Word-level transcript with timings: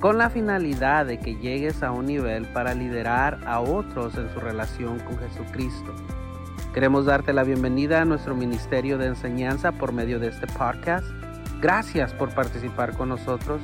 con 0.00 0.16
la 0.16 0.30
finalidad 0.30 1.06
de 1.06 1.18
que 1.18 1.34
llegues 1.36 1.82
a 1.82 1.90
un 1.90 2.06
nivel 2.06 2.46
para 2.52 2.74
liderar 2.74 3.40
a 3.46 3.60
otros 3.60 4.16
en 4.16 4.32
su 4.32 4.38
relación 4.38 5.00
con 5.00 5.18
Jesucristo. 5.18 5.94
Queremos 6.72 7.06
darte 7.06 7.32
la 7.32 7.42
bienvenida 7.42 8.02
a 8.02 8.04
nuestro 8.04 8.36
ministerio 8.36 8.96
de 8.98 9.06
enseñanza 9.06 9.72
por 9.72 9.92
medio 9.92 10.20
de 10.20 10.28
este 10.28 10.46
podcast. 10.46 11.06
Gracias 11.60 12.12
por 12.12 12.32
participar 12.32 12.96
con 12.96 13.08
nosotros. 13.08 13.60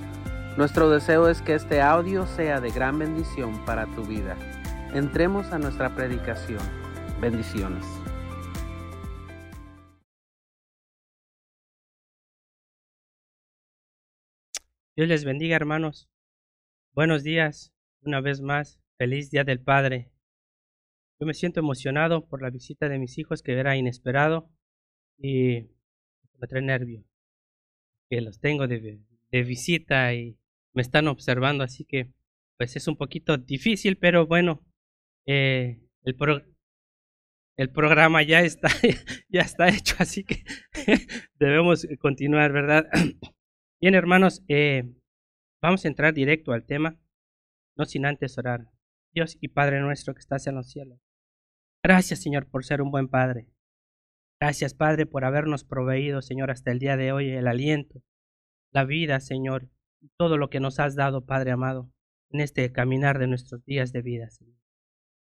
Nuestro 0.56 0.90
deseo 0.90 1.28
es 1.28 1.40
que 1.40 1.54
este 1.54 1.80
audio 1.80 2.26
sea 2.26 2.60
de 2.60 2.70
gran 2.70 2.98
bendición 2.98 3.64
para 3.64 3.86
tu 3.94 4.04
vida. 4.04 4.36
Entremos 4.92 5.52
a 5.52 5.58
nuestra 5.58 5.94
predicación. 5.94 6.60
Bendiciones. 7.20 7.84
Dios 14.96 15.08
les 15.08 15.24
bendiga, 15.24 15.56
hermanos. 15.56 16.08
Buenos 16.94 17.24
días, 17.24 17.74
una 18.02 18.20
vez 18.20 18.40
más. 18.40 18.80
Feliz 18.98 19.28
Día 19.28 19.42
del 19.42 19.60
Padre. 19.60 20.12
Yo 21.18 21.26
me 21.26 21.34
siento 21.34 21.58
emocionado 21.58 22.28
por 22.28 22.40
la 22.40 22.50
visita 22.50 22.88
de 22.88 23.00
mis 23.00 23.18
hijos 23.18 23.42
que 23.42 23.58
era 23.58 23.76
inesperado 23.76 24.48
y 25.18 25.66
me 26.38 26.46
trae 26.46 26.62
nervio. 26.62 27.02
Que 28.08 28.20
los 28.20 28.38
tengo 28.38 28.68
de, 28.68 29.00
visita 29.32 30.14
y 30.14 30.38
me 30.72 30.82
están 30.82 31.08
observando, 31.08 31.64
así 31.64 31.84
que 31.84 32.12
pues 32.58 32.76
es 32.76 32.86
un 32.86 32.96
poquito 32.96 33.38
difícil, 33.38 33.96
pero 33.98 34.28
bueno, 34.28 34.64
eh, 35.26 35.80
el, 36.04 36.16
el 37.56 37.70
programa 37.70 38.22
ya 38.22 38.42
está, 38.42 38.68
ya 39.28 39.40
está 39.40 39.68
hecho, 39.68 39.96
así 39.98 40.22
que 40.22 40.44
debemos 41.40 41.88
continuar, 41.98 42.52
¿verdad? 42.52 42.86
Bien, 43.80 43.96
hermanos, 43.96 44.44
eh, 44.46 44.84
vamos 45.64 45.82
a 45.86 45.88
entrar 45.88 46.12
directo 46.12 46.52
al 46.52 46.66
tema, 46.66 47.00
no 47.74 47.86
sin 47.86 48.04
antes 48.04 48.36
orar. 48.36 48.68
Dios 49.14 49.38
y 49.40 49.48
Padre 49.48 49.80
nuestro 49.80 50.12
que 50.12 50.20
estás 50.20 50.46
en 50.46 50.56
los 50.56 50.68
cielos. 50.68 51.00
Gracias, 51.82 52.20
Señor, 52.22 52.46
por 52.50 52.66
ser 52.66 52.82
un 52.82 52.90
buen 52.90 53.08
Padre. 53.08 53.48
Gracias, 54.38 54.74
Padre, 54.74 55.06
por 55.06 55.24
habernos 55.24 55.64
proveído, 55.64 56.20
Señor, 56.20 56.50
hasta 56.50 56.70
el 56.70 56.80
día 56.80 56.98
de 56.98 57.12
hoy 57.12 57.30
el 57.30 57.48
aliento, 57.48 58.02
la 58.72 58.84
vida, 58.84 59.20
Señor, 59.20 59.70
y 60.02 60.10
todo 60.18 60.36
lo 60.36 60.50
que 60.50 60.60
nos 60.60 60.80
has 60.80 60.96
dado, 60.96 61.24
Padre 61.24 61.52
amado, 61.52 61.90
en 62.28 62.40
este 62.40 62.70
caminar 62.70 63.18
de 63.18 63.28
nuestros 63.28 63.64
días 63.64 63.90
de 63.90 64.02
vida, 64.02 64.28
Señor. 64.28 64.58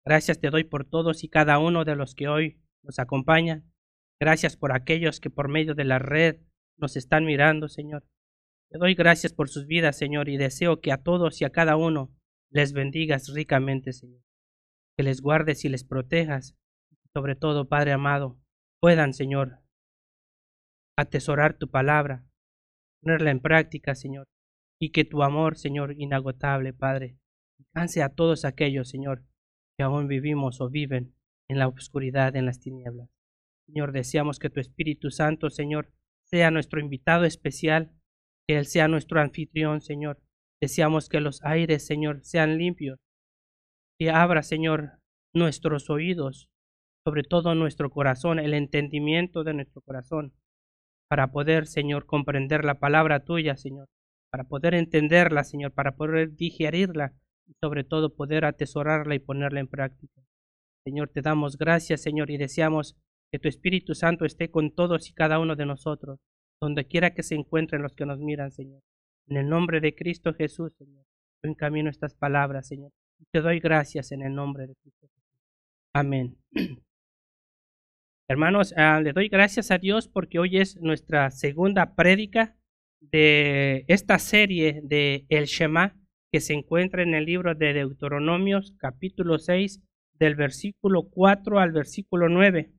Gracias 0.05 0.39
te 0.39 0.51
doy 0.51 0.63
por 0.63 0.85
todos 0.85 1.23
y 1.23 1.29
cada 1.29 1.57
uno 1.57 1.85
de 1.85 1.95
los 1.95 2.13
que 2.13 2.27
hoy 2.27 2.61
nos 2.83 2.99
acompañan. 2.99 3.73
Gracias 4.19 4.57
por 4.57 4.73
aquellos 4.73 5.19
que 5.19 5.31
por 5.31 5.49
medio 5.49 5.73
de 5.73 5.85
la 5.85 5.97
red 5.97 6.37
nos 6.77 6.97
están 6.97 7.25
mirando, 7.25 7.67
Señor. 7.67 8.03
Te 8.71 8.77
doy 8.77 8.93
gracias 8.93 9.33
por 9.33 9.49
sus 9.49 9.65
vidas, 9.65 9.97
Señor, 9.97 10.29
y 10.29 10.37
deseo 10.37 10.79
que 10.79 10.91
a 10.91 11.01
todos 11.01 11.41
y 11.41 11.45
a 11.45 11.49
cada 11.49 11.75
uno 11.75 12.11
les 12.51 12.73
bendigas 12.73 13.33
ricamente, 13.33 13.93
Señor. 13.93 14.21
Que 14.95 15.03
les 15.03 15.21
guardes 15.21 15.65
y 15.65 15.69
les 15.69 15.83
protejas. 15.83 16.55
Sobre 17.13 17.35
todo, 17.35 17.67
Padre 17.67 17.93
amado, 17.93 18.39
puedan, 18.79 19.13
Señor, 19.13 19.59
atesorar 20.95 21.57
tu 21.57 21.69
palabra, 21.69 22.23
ponerla 23.01 23.31
en 23.31 23.39
práctica, 23.39 23.95
Señor, 23.95 24.27
y 24.79 24.91
que 24.91 25.05
tu 25.05 25.23
amor, 25.23 25.57
Señor, 25.57 25.95
inagotable, 25.97 26.71
Padre, 26.71 27.17
alcance 27.57 28.03
a 28.03 28.09
todos 28.09 28.45
aquellos, 28.45 28.89
Señor, 28.89 29.23
que 29.77 29.83
aún 29.83 30.07
vivimos 30.07 30.61
o 30.61 30.69
viven 30.69 31.15
en 31.47 31.57
la 31.57 31.67
oscuridad, 31.67 32.35
en 32.35 32.45
las 32.45 32.59
tinieblas. 32.59 33.09
Señor, 33.65 33.91
deseamos 33.93 34.37
que 34.37 34.51
tu 34.51 34.59
Espíritu 34.59 35.09
Santo, 35.09 35.49
Señor, 35.49 35.91
sea 36.25 36.51
nuestro 36.51 36.79
invitado 36.79 37.25
especial, 37.25 37.98
que 38.49 38.57
Él 38.57 38.65
sea 38.65 38.87
nuestro 38.87 39.21
anfitrión, 39.21 39.79
Señor, 39.79 40.17
Deseamos 40.61 41.07
que 41.07 41.21
los 41.21 41.43
aires, 41.43 41.85
Señor, 41.85 42.23
sean 42.23 42.57
limpios. 42.57 42.99
Que 43.99 44.09
abra, 44.09 44.41
Señor, 44.43 44.99
nuestros 45.33 45.89
oídos, 45.91 46.49
sobre 47.05 47.23
todo 47.23 47.53
nuestro 47.53 47.89
corazón, 47.89 48.39
el 48.39 48.55
entendimiento 48.55 49.43
de 49.43 49.53
nuestro 49.53 49.81
corazón, 49.81 50.33
para 51.09 51.31
poder, 51.31 51.65
Señor, 51.67 52.07
comprender 52.07 52.65
la 52.65 52.79
palabra 52.79 53.23
tuya, 53.23 53.55
Señor, 53.55 53.87
para 54.31 54.45
poder 54.45 54.73
entenderla, 54.73 55.43
Señor, 55.43 55.71
para 55.71 55.95
poder 55.95 56.35
digerirla 56.35 57.13
y 57.47 57.53
sobre 57.61 57.83
todo 57.83 58.15
poder 58.15 58.45
atesorarla 58.45 59.15
y 59.15 59.19
ponerla 59.19 59.59
en 59.59 59.67
práctica. 59.67 60.21
Señor, 60.85 61.09
te 61.09 61.21
damos 61.21 61.57
gracias, 61.57 62.01
Señor, 62.01 62.31
y 62.31 62.37
deseamos 62.37 62.97
que 63.31 63.39
tu 63.39 63.47
Espíritu 63.47 63.95
Santo 63.95 64.25
esté 64.25 64.49
con 64.49 64.71
todos 64.71 65.09
y 65.09 65.13
cada 65.13 65.39
uno 65.39 65.55
de 65.55 65.65
nosotros, 65.65 66.19
donde 66.61 66.85
quiera 66.85 67.13
que 67.13 67.23
se 67.23 67.35
encuentren 67.35 67.81
los 67.81 67.93
que 67.93 68.05
nos 68.05 68.19
miran, 68.19 68.51
Señor. 68.51 68.81
En 69.27 69.37
el 69.37 69.47
nombre 69.47 69.79
de 69.79 69.95
Cristo 69.95 70.33
Jesús, 70.33 70.73
Señor, 70.77 71.05
yo 71.43 71.49
encamino 71.49 71.89
estas 71.89 72.13
palabras, 72.15 72.67
Señor. 72.67 72.91
Te 73.31 73.41
doy 73.41 73.59
gracias 73.59 74.11
en 74.11 74.23
el 74.23 74.33
nombre 74.33 74.67
de 74.67 74.75
Cristo 74.75 75.07
Jesús. 75.07 75.23
Amén. 75.93 76.37
Hermanos, 78.29 78.73
ah, 78.77 78.99
le 79.01 79.13
doy 79.13 79.29
gracias 79.29 79.71
a 79.71 79.77
Dios 79.77 80.07
porque 80.07 80.39
hoy 80.39 80.57
es 80.57 80.79
nuestra 80.81 81.31
segunda 81.31 81.95
prédica 81.95 82.55
de 82.99 83.85
esta 83.87 84.19
serie 84.19 84.81
de 84.83 85.25
El 85.29 85.45
Shema 85.45 85.95
que 86.31 86.41
se 86.41 86.53
encuentra 86.53 87.01
en 87.01 87.15
el 87.15 87.25
libro 87.25 87.55
de 87.55 87.73
Deuteronomios 87.73 88.75
capítulo 88.77 89.39
6 89.39 89.81
del 90.13 90.35
versículo 90.35 91.09
4 91.09 91.59
al 91.59 91.71
versículo 91.71 92.29
9. 92.29 92.71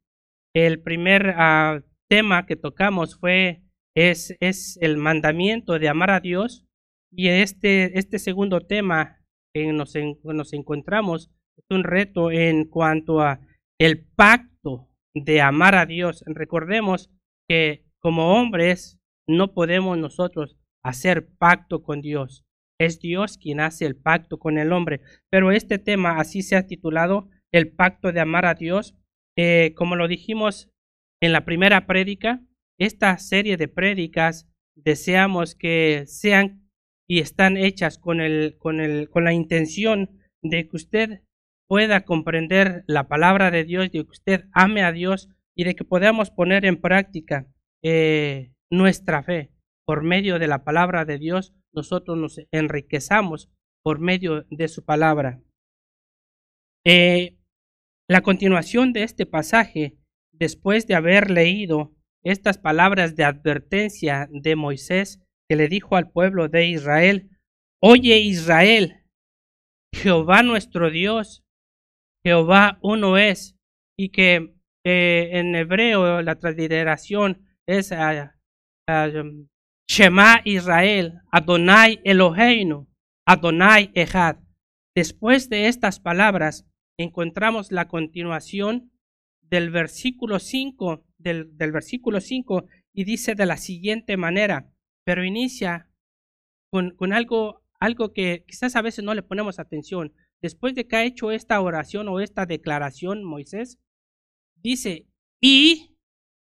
El 0.55 0.83
primer 0.83 1.35
ah, 1.37 1.81
tema 2.09 2.47
que 2.47 2.57
tocamos 2.57 3.19
fue 3.19 3.63
es, 3.95 4.37
es 4.41 4.79
el 4.81 4.97
mandamiento 4.97 5.79
de 5.79 5.89
amar 5.89 6.11
a 6.11 6.21
Dios 6.21 6.67
y 7.13 7.29
este, 7.29 7.99
este 7.99 8.19
segundo 8.19 8.61
tema 8.61 9.21
en 9.55 9.77
nos, 9.77 9.95
nos 10.23 10.53
encontramos 10.53 11.31
es 11.61 11.77
un 11.77 11.85
reto 11.85 12.31
en 12.31 12.65
cuanto 12.65 13.21
a 13.21 13.41
el 13.79 14.05
pacto 14.05 14.89
de 15.15 15.41
amar 15.41 15.75
a 15.75 15.87
Dios. 15.87 16.25
Recordemos 16.27 17.11
que 17.49 17.85
como 17.99 18.35
hombres 18.35 18.99
no 19.27 19.53
podemos 19.53 19.99
nosotros 19.99 20.57
hacer 20.83 21.29
pacto 21.39 21.83
con 21.83 22.01
Dios. 22.01 22.45
Es 22.79 22.99
Dios 22.99 23.37
quien 23.37 23.61
hace 23.61 23.85
el 23.85 23.97
pacto 23.97 24.39
con 24.39 24.57
el 24.57 24.73
hombre. 24.73 25.03
Pero 25.31 25.53
este 25.53 25.79
tema 25.79 26.19
así 26.19 26.43
se 26.43 26.57
ha 26.57 26.67
titulado 26.67 27.29
el 27.53 27.73
pacto 27.73 28.13
de 28.13 28.21
amar 28.21 28.47
a 28.47 28.55
Dios. 28.55 28.97
Eh, 29.37 29.75
como 29.77 29.97
lo 29.97 30.09
dijimos 30.09 30.71
en 31.21 31.33
la 31.33 31.45
primera 31.45 31.87
prédica, 31.87 32.41
esta 32.81 33.19
serie 33.19 33.59
de 33.59 33.69
prédicas 33.69 34.49
deseamos 34.75 35.55
que 35.55 36.05
sean 36.07 36.67
y 37.07 37.21
están 37.21 37.57
hechas 37.57 37.99
con, 37.99 38.21
el, 38.21 38.57
con, 38.59 38.81
el, 38.81 39.11
con 39.11 39.25
la 39.25 39.35
intención 39.35 40.19
de 40.43 40.67
que 40.67 40.77
usted 40.77 41.21
pueda 41.69 42.05
comprender 42.05 42.83
la 42.87 43.07
palabra 43.07 43.51
de 43.51 43.65
Dios, 43.65 43.93
de 43.93 44.05
que 44.05 44.11
usted 44.11 44.45
ame 44.53 44.83
a 44.83 44.93
Dios 44.93 45.29
y 45.55 45.65
de 45.65 45.75
que 45.75 45.85
podamos 45.85 46.31
poner 46.31 46.65
en 46.65 46.81
práctica 46.81 47.47
eh, 47.83 48.53
nuestra 48.71 49.23
fe. 49.23 49.53
Por 49.85 50.03
medio 50.03 50.39
de 50.39 50.47
la 50.47 50.65
palabra 50.65 51.05
de 51.05 51.19
Dios, 51.19 51.53
nosotros 51.73 52.17
nos 52.17 52.41
enriquezamos 52.51 53.51
por 53.83 53.99
medio 53.99 54.47
de 54.51 54.69
su 54.69 54.85
palabra. 54.85 55.43
Eh, 56.87 57.37
la 58.09 58.23
continuación 58.23 58.95
de 58.95 59.03
este 59.03 59.27
pasaje, 59.27 59.99
después 60.33 60.87
de 60.87 60.95
haber 60.95 61.31
leído 61.31 61.95
estas 62.25 62.59
palabras 62.59 63.17
de 63.17 63.25
advertencia 63.25 64.29
de 64.31 64.57
Moisés 64.57 65.21
que 65.49 65.57
le 65.57 65.69
dijo 65.69 65.97
al 65.97 66.11
pueblo 66.11 66.49
de 66.49 66.67
Israel, 66.67 67.31
Oye 67.83 68.19
Israel, 68.19 69.05
Jehová 69.95 70.43
nuestro 70.43 70.91
Dios, 70.91 71.43
Jehová 72.25 72.79
uno 72.83 73.17
es, 73.17 73.57
y 73.99 74.11
que 74.11 74.55
eh, 74.85 75.31
en 75.33 75.55
hebreo 75.55 76.23
la 76.23 76.37
transliteración 76.37 77.47
es 77.67 77.91
uh, 77.93 79.47
Shema 79.89 80.41
Israel, 80.45 81.21
Adonai 81.33 82.01
Eloheinu, 82.05 82.89
Adonai 83.27 83.91
Echad. 83.95 84.37
Después 84.95 85.49
de 85.49 85.69
estas 85.69 86.01
palabras 86.01 86.67
encontramos 86.99 87.73
la 87.73 87.89
continuación 87.89 88.93
del 89.43 89.71
versículo 89.71 90.39
5 90.39 91.05
del, 91.23 91.47
versículo 91.73 92.21
5 92.21 92.67
y 92.93 93.05
dice 93.05 93.35
de 93.35 93.47
la 93.47 93.57
siguiente 93.57 94.17
manera, 94.17 94.73
pero 95.05 95.25
inicia 95.25 95.89
con, 96.71 96.95
con 96.97 97.13
algo 97.13 97.61
algo 97.81 98.13
que 98.13 98.45
quizás 98.47 98.77
a 98.77 98.83
veces 98.83 99.05
no 99.05 99.15
le 99.15 99.23
ponemos 99.23 99.59
atención. 99.59 100.13
Después 100.43 100.75
de 100.75 100.87
que 100.87 100.97
ha 100.97 101.05
hecho 101.05 101.33
esta 101.33 101.61
oración 101.61 102.09
o 102.09 102.21
esta 102.21 102.47
declaración 102.47 103.25
Moisés, 103.25 103.79
dice, 104.57 105.09
y 105.41 105.97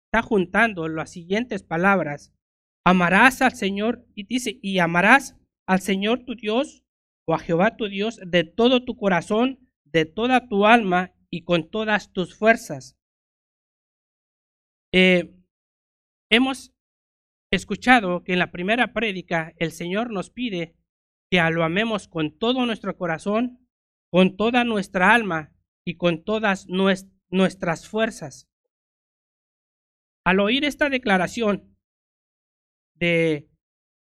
está 0.06 0.22
juntando 0.22 0.88
las 0.88 1.12
siguientes 1.12 1.62
palabras, 1.62 2.32
amarás 2.84 3.42
al 3.42 3.54
Señor, 3.54 4.06
y 4.14 4.24
dice, 4.24 4.58
y 4.62 4.78
amarás 4.78 5.36
al 5.66 5.80
Señor 5.80 6.24
tu 6.24 6.34
Dios 6.34 6.82
o 7.26 7.34
a 7.34 7.38
Jehová 7.38 7.76
tu 7.76 7.88
Dios 7.88 8.18
de 8.26 8.44
todo 8.44 8.84
tu 8.84 8.96
corazón, 8.96 9.70
de 9.84 10.06
toda 10.06 10.48
tu 10.48 10.66
alma 10.66 11.12
y 11.30 11.42
con 11.42 11.68
todas 11.68 12.12
tus 12.12 12.34
fuerzas. 12.34 12.96
Eh, 14.92 15.34
hemos 16.30 16.72
escuchado 17.50 18.24
que 18.24 18.32
en 18.32 18.38
la 18.38 18.50
primera 18.50 18.92
prédica 18.92 19.54
el 19.58 19.72
Señor 19.72 20.10
nos 20.10 20.30
pide 20.30 20.76
que 21.30 21.42
lo 21.50 21.64
amemos 21.64 22.08
con 22.08 22.38
todo 22.38 22.66
nuestro 22.66 22.96
corazón, 22.96 23.66
con 24.10 24.36
toda 24.36 24.64
nuestra 24.64 25.12
alma 25.12 25.52
y 25.84 25.96
con 25.96 26.24
todas 26.24 26.66
nuestras 26.68 27.88
fuerzas. 27.88 28.48
Al 30.24 30.40
oír 30.40 30.64
esta 30.64 30.88
declaración 30.88 31.76
de, 32.94 33.48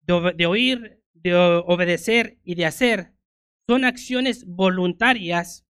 de 0.01 0.45
oír, 0.45 1.03
de 1.13 1.35
obedecer 1.35 2.39
y 2.43 2.55
de 2.55 2.65
hacer, 2.65 3.13
son 3.67 3.83
acciones 3.85 4.45
voluntarias. 4.45 5.65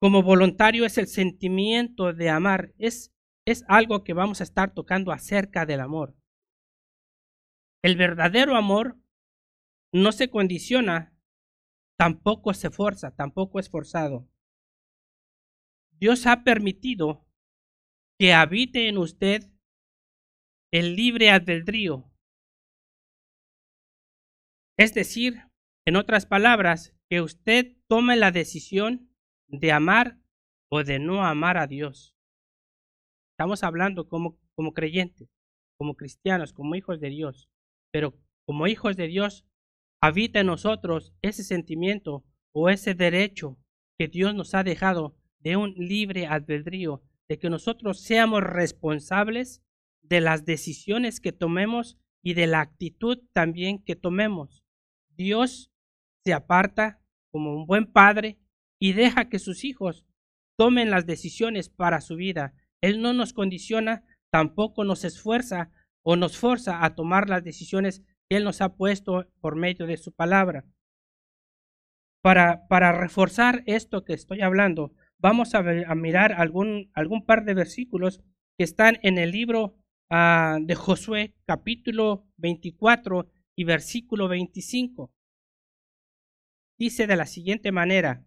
Como 0.00 0.22
voluntario 0.22 0.84
es 0.84 0.98
el 0.98 1.06
sentimiento 1.06 2.12
de 2.12 2.28
amar. 2.28 2.74
Es, 2.78 3.13
es 3.46 3.64
algo 3.68 4.04
que 4.04 4.14
vamos 4.14 4.40
a 4.40 4.44
estar 4.44 4.72
tocando 4.72 5.12
acerca 5.12 5.66
del 5.66 5.80
amor. 5.80 6.16
El 7.82 7.96
verdadero 7.96 8.56
amor 8.56 8.98
no 9.92 10.12
se 10.12 10.30
condiciona, 10.30 11.14
tampoco 11.98 12.54
se 12.54 12.70
forza, 12.70 13.14
tampoco 13.14 13.60
es 13.60 13.68
forzado. 13.68 14.28
Dios 15.92 16.26
ha 16.26 16.42
permitido 16.42 17.26
que 18.18 18.32
habite 18.32 18.88
en 18.88 18.98
usted 18.98 19.50
el 20.72 20.96
libre 20.96 21.30
albedrío. 21.30 22.10
Es 24.76 24.92
decir, 24.94 25.42
en 25.86 25.96
otras 25.96 26.26
palabras, 26.26 26.94
que 27.08 27.20
usted 27.20 27.76
tome 27.86 28.16
la 28.16 28.32
decisión 28.32 29.14
de 29.46 29.72
amar 29.72 30.18
o 30.70 30.82
de 30.82 30.98
no 30.98 31.24
amar 31.24 31.58
a 31.58 31.66
Dios. 31.66 32.13
Estamos 33.34 33.64
hablando 33.64 34.08
como, 34.08 34.38
como 34.54 34.72
creyentes, 34.72 35.28
como 35.76 35.96
cristianos, 35.96 36.52
como 36.52 36.76
hijos 36.76 37.00
de 37.00 37.08
Dios, 37.08 37.48
pero 37.92 38.14
como 38.46 38.68
hijos 38.68 38.96
de 38.96 39.08
Dios 39.08 39.44
habita 40.00 40.38
en 40.38 40.46
nosotros 40.46 41.12
ese 41.20 41.42
sentimiento 41.42 42.24
o 42.52 42.68
ese 42.68 42.94
derecho 42.94 43.58
que 43.98 44.06
Dios 44.06 44.36
nos 44.36 44.54
ha 44.54 44.62
dejado 44.62 45.16
de 45.40 45.56
un 45.56 45.74
libre 45.74 46.26
albedrío, 46.26 47.02
de 47.28 47.38
que 47.40 47.50
nosotros 47.50 48.00
seamos 48.00 48.42
responsables 48.42 49.62
de 50.02 50.20
las 50.20 50.44
decisiones 50.44 51.20
que 51.20 51.32
tomemos 51.32 51.98
y 52.22 52.34
de 52.34 52.46
la 52.46 52.60
actitud 52.60 53.18
también 53.32 53.82
que 53.82 53.96
tomemos. 53.96 54.62
Dios 55.08 55.72
se 56.24 56.32
aparta 56.32 57.00
como 57.32 57.52
un 57.52 57.66
buen 57.66 57.90
padre 57.90 58.38
y 58.78 58.92
deja 58.92 59.28
que 59.28 59.40
sus 59.40 59.64
hijos 59.64 60.06
tomen 60.56 60.90
las 60.90 61.04
decisiones 61.04 61.68
para 61.68 62.00
su 62.00 62.14
vida. 62.14 62.54
Él 62.84 63.00
no 63.00 63.12
nos 63.12 63.32
condiciona, 63.32 64.04
tampoco 64.30 64.84
nos 64.84 65.04
esfuerza 65.04 65.70
o 66.02 66.16
nos 66.16 66.36
forza 66.36 66.84
a 66.84 66.94
tomar 66.94 67.28
las 67.28 67.42
decisiones 67.44 68.00
que 68.28 68.36
Él 68.36 68.44
nos 68.44 68.60
ha 68.60 68.76
puesto 68.76 69.26
por 69.40 69.56
medio 69.56 69.86
de 69.86 69.96
su 69.96 70.12
palabra. 70.12 70.64
Para, 72.22 72.66
para 72.68 72.92
reforzar 72.92 73.62
esto 73.66 74.04
que 74.04 74.14
estoy 74.14 74.40
hablando, 74.40 74.92
vamos 75.18 75.54
a, 75.54 75.62
mirar 75.94 76.32
algún, 76.32 76.90
algún 76.94 77.24
par 77.24 77.44
de 77.44 77.54
versículos 77.54 78.20
que 78.56 78.64
están 78.64 78.98
en 79.02 79.18
el 79.18 79.30
libro 79.30 79.76
uh, 80.10 80.64
de 80.64 80.74
Josué, 80.74 81.34
capítulo 81.46 82.26
24 82.38 83.30
y 83.56 83.64
versículo 83.64 84.28
25 84.28 85.12
dice 86.78 87.06
de 87.06 87.16
la 87.16 87.26
siguiente 87.26 87.72
manera, 87.72 88.26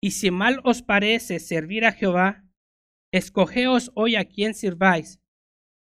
y 0.00 0.12
si 0.12 0.30
mal 0.30 0.60
os 0.64 0.82
parece 0.82 1.40
servir 1.40 1.84
a 1.84 1.92
Jehová, 1.92 2.43
escogeos 3.16 3.92
hoy 3.94 4.16
a 4.16 4.24
quien 4.24 4.54
sirváis, 4.54 5.20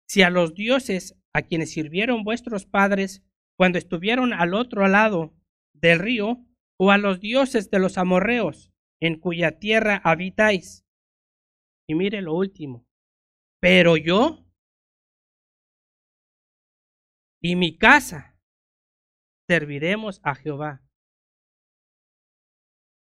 si 0.08 0.22
a 0.22 0.30
los 0.30 0.54
dioses 0.54 1.14
a 1.34 1.42
quienes 1.42 1.70
sirvieron 1.72 2.24
vuestros 2.24 2.64
padres 2.64 3.22
cuando 3.54 3.76
estuvieron 3.76 4.32
al 4.32 4.54
otro 4.54 4.88
lado 4.88 5.34
del 5.74 5.98
río, 5.98 6.44
o 6.80 6.90
a 6.90 6.96
los 6.96 7.20
dioses 7.20 7.70
de 7.70 7.80
los 7.80 7.98
amorreos, 7.98 8.72
en 9.00 9.18
cuya 9.18 9.58
tierra 9.58 10.00
habitáis. 10.04 10.86
Y 11.86 11.94
mire 11.94 12.22
lo 12.22 12.34
último, 12.34 12.86
pero 13.60 13.96
yo 13.96 14.46
y 17.42 17.56
mi 17.56 17.76
casa 17.76 18.38
serviremos 19.48 20.20
a 20.22 20.34
Jehová. 20.34 20.82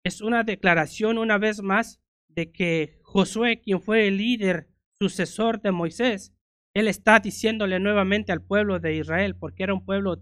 Es 0.04 0.22
una 0.22 0.44
declaración 0.44 1.18
una 1.18 1.38
vez 1.38 1.62
más 1.62 2.02
de 2.40 2.52
que 2.52 3.00
Josué, 3.02 3.60
quien 3.60 3.82
fue 3.82 4.08
el 4.08 4.18
líder 4.18 4.70
sucesor 4.98 5.62
de 5.62 5.72
Moisés, 5.72 6.34
él 6.74 6.88
está 6.88 7.20
diciéndole 7.20 7.80
nuevamente 7.80 8.32
al 8.32 8.42
pueblo 8.42 8.80
de 8.80 8.96
Israel, 8.96 9.36
porque 9.36 9.64
era 9.64 9.74
un 9.74 9.84
pueblo 9.84 10.22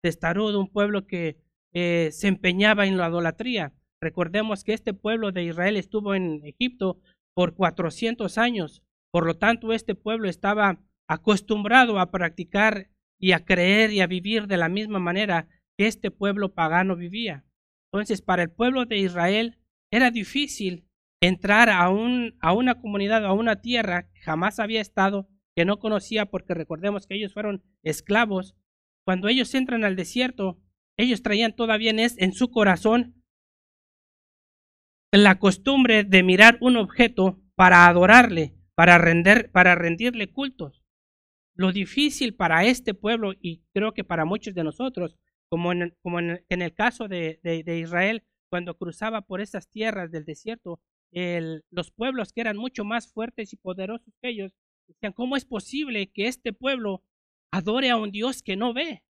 testarudo, 0.00 0.60
un 0.60 0.70
pueblo 0.70 1.06
que 1.06 1.38
eh, 1.72 2.10
se 2.12 2.28
empeñaba 2.28 2.86
en 2.86 2.98
la 2.98 3.08
idolatría. 3.08 3.72
Recordemos 4.00 4.62
que 4.62 4.74
este 4.74 4.94
pueblo 4.94 5.32
de 5.32 5.42
Israel 5.42 5.76
estuvo 5.76 6.14
en 6.14 6.40
Egipto 6.44 7.00
por 7.34 7.54
400 7.54 8.38
años, 8.38 8.82
por 9.10 9.26
lo 9.26 9.36
tanto 9.36 9.72
este 9.72 9.96
pueblo 9.96 10.28
estaba 10.28 10.78
acostumbrado 11.08 11.98
a 11.98 12.12
practicar 12.12 12.90
y 13.18 13.32
a 13.32 13.44
creer 13.44 13.92
y 13.92 14.00
a 14.02 14.06
vivir 14.06 14.46
de 14.46 14.56
la 14.56 14.68
misma 14.68 15.00
manera 15.00 15.48
que 15.76 15.88
este 15.88 16.12
pueblo 16.12 16.54
pagano 16.54 16.94
vivía. 16.94 17.44
Entonces, 17.90 18.22
para 18.22 18.42
el 18.44 18.50
pueblo 18.50 18.84
de 18.84 18.98
Israel 18.98 19.58
era 19.90 20.10
difícil 20.10 20.85
entrar 21.20 21.70
a, 21.70 21.88
un, 21.88 22.36
a 22.40 22.52
una 22.52 22.80
comunidad, 22.80 23.24
a 23.24 23.32
una 23.32 23.60
tierra 23.60 24.10
que 24.12 24.20
jamás 24.20 24.58
había 24.58 24.80
estado, 24.80 25.28
que 25.54 25.64
no 25.64 25.78
conocía, 25.78 26.26
porque 26.26 26.54
recordemos 26.54 27.06
que 27.06 27.14
ellos 27.14 27.32
fueron 27.32 27.62
esclavos. 27.82 28.54
Cuando 29.04 29.28
ellos 29.28 29.54
entran 29.54 29.84
al 29.84 29.96
desierto, 29.96 30.60
ellos 30.96 31.22
traían 31.22 31.54
todavía 31.54 31.92
en, 31.94 32.32
su 32.32 32.50
corazón 32.50 33.22
la 35.12 35.38
costumbre 35.38 36.04
de 36.04 36.22
mirar 36.22 36.58
un 36.60 36.76
objeto 36.76 37.40
para 37.54 37.86
adorarle, 37.86 38.54
para, 38.74 38.98
render, 38.98 39.50
para 39.50 39.74
rendirle 39.74 40.30
cultos. 40.30 40.82
Lo 41.54 41.72
difícil 41.72 42.34
para 42.34 42.64
este 42.64 42.92
pueblo, 42.92 43.32
y 43.40 43.62
creo 43.72 43.94
que 43.94 44.04
para 44.04 44.26
muchos 44.26 44.54
de 44.54 44.64
nosotros, 44.64 45.16
como 45.48 45.72
en, 45.72 45.96
como 46.02 46.18
en, 46.20 46.42
el 46.48 46.74
caso 46.74 47.08
de, 47.08 47.40
de, 47.42 47.78
Israel, 47.78 48.24
cuando 48.50 48.76
cruzaba 48.76 49.22
por 49.22 49.40
esas 49.40 49.70
tierras 49.70 50.10
del 50.10 50.24
desierto, 50.24 50.80
los 51.12 51.90
pueblos 51.92 52.32
que 52.32 52.40
eran 52.40 52.56
mucho 52.56 52.84
más 52.84 53.10
fuertes 53.12 53.52
y 53.52 53.56
poderosos 53.56 54.14
que 54.20 54.28
ellos, 54.28 54.52
decían, 54.86 55.12
¿cómo 55.12 55.36
es 55.36 55.44
posible 55.44 56.10
que 56.12 56.26
este 56.26 56.52
pueblo 56.52 57.02
adore 57.50 57.90
a 57.90 57.96
un 57.96 58.10
Dios 58.10 58.42
que 58.42 58.56
no 58.56 58.74
ve? 58.74 59.02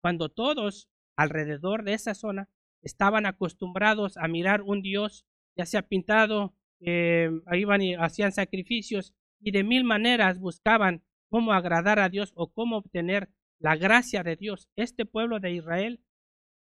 Cuando 0.00 0.28
todos 0.28 0.88
alrededor 1.16 1.84
de 1.84 1.94
esa 1.94 2.14
zona 2.14 2.48
estaban 2.82 3.26
acostumbrados 3.26 4.16
a 4.16 4.28
mirar 4.28 4.62
un 4.62 4.82
Dios, 4.82 5.26
ya 5.56 5.66
sea 5.66 5.82
pintado, 5.82 6.54
eh, 6.80 7.30
iban 7.52 7.82
y 7.82 7.94
hacían 7.94 8.32
sacrificios 8.32 9.14
y 9.40 9.50
de 9.50 9.64
mil 9.64 9.84
maneras 9.84 10.38
buscaban 10.38 11.02
cómo 11.28 11.52
agradar 11.52 11.98
a 11.98 12.08
Dios 12.08 12.32
o 12.36 12.52
cómo 12.52 12.76
obtener 12.76 13.30
la 13.58 13.76
gracia 13.76 14.22
de 14.22 14.36
Dios. 14.36 14.68
Este 14.76 15.06
pueblo 15.06 15.40
de 15.40 15.52
Israel 15.52 16.00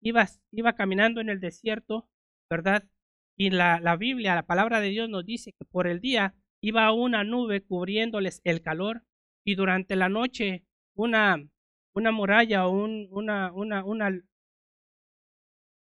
iba, 0.01 0.27
iba 0.51 0.73
caminando 0.73 1.21
en 1.21 1.29
el 1.29 1.39
desierto, 1.39 2.07
¿verdad? 2.49 2.83
Y 3.37 3.49
la, 3.49 3.79
la 3.79 3.97
Biblia, 3.97 4.35
la 4.35 4.45
palabra 4.45 4.79
de 4.79 4.89
Dios 4.89 5.09
nos 5.09 5.25
dice 5.25 5.53
que 5.53 5.65
por 5.65 5.87
el 5.87 5.99
día 5.99 6.35
iba 6.61 6.91
una 6.91 7.23
nube 7.23 7.61
cubriéndoles 7.61 8.41
el 8.43 8.61
calor 8.61 9.03
y 9.45 9.55
durante 9.55 9.95
la 9.95 10.09
noche 10.09 10.65
una, 10.95 11.45
una 11.93 12.11
muralla 12.11 12.65
o 12.67 12.71
un, 12.71 13.07
una, 13.11 13.51
una, 13.51 13.83
una, 13.83 14.21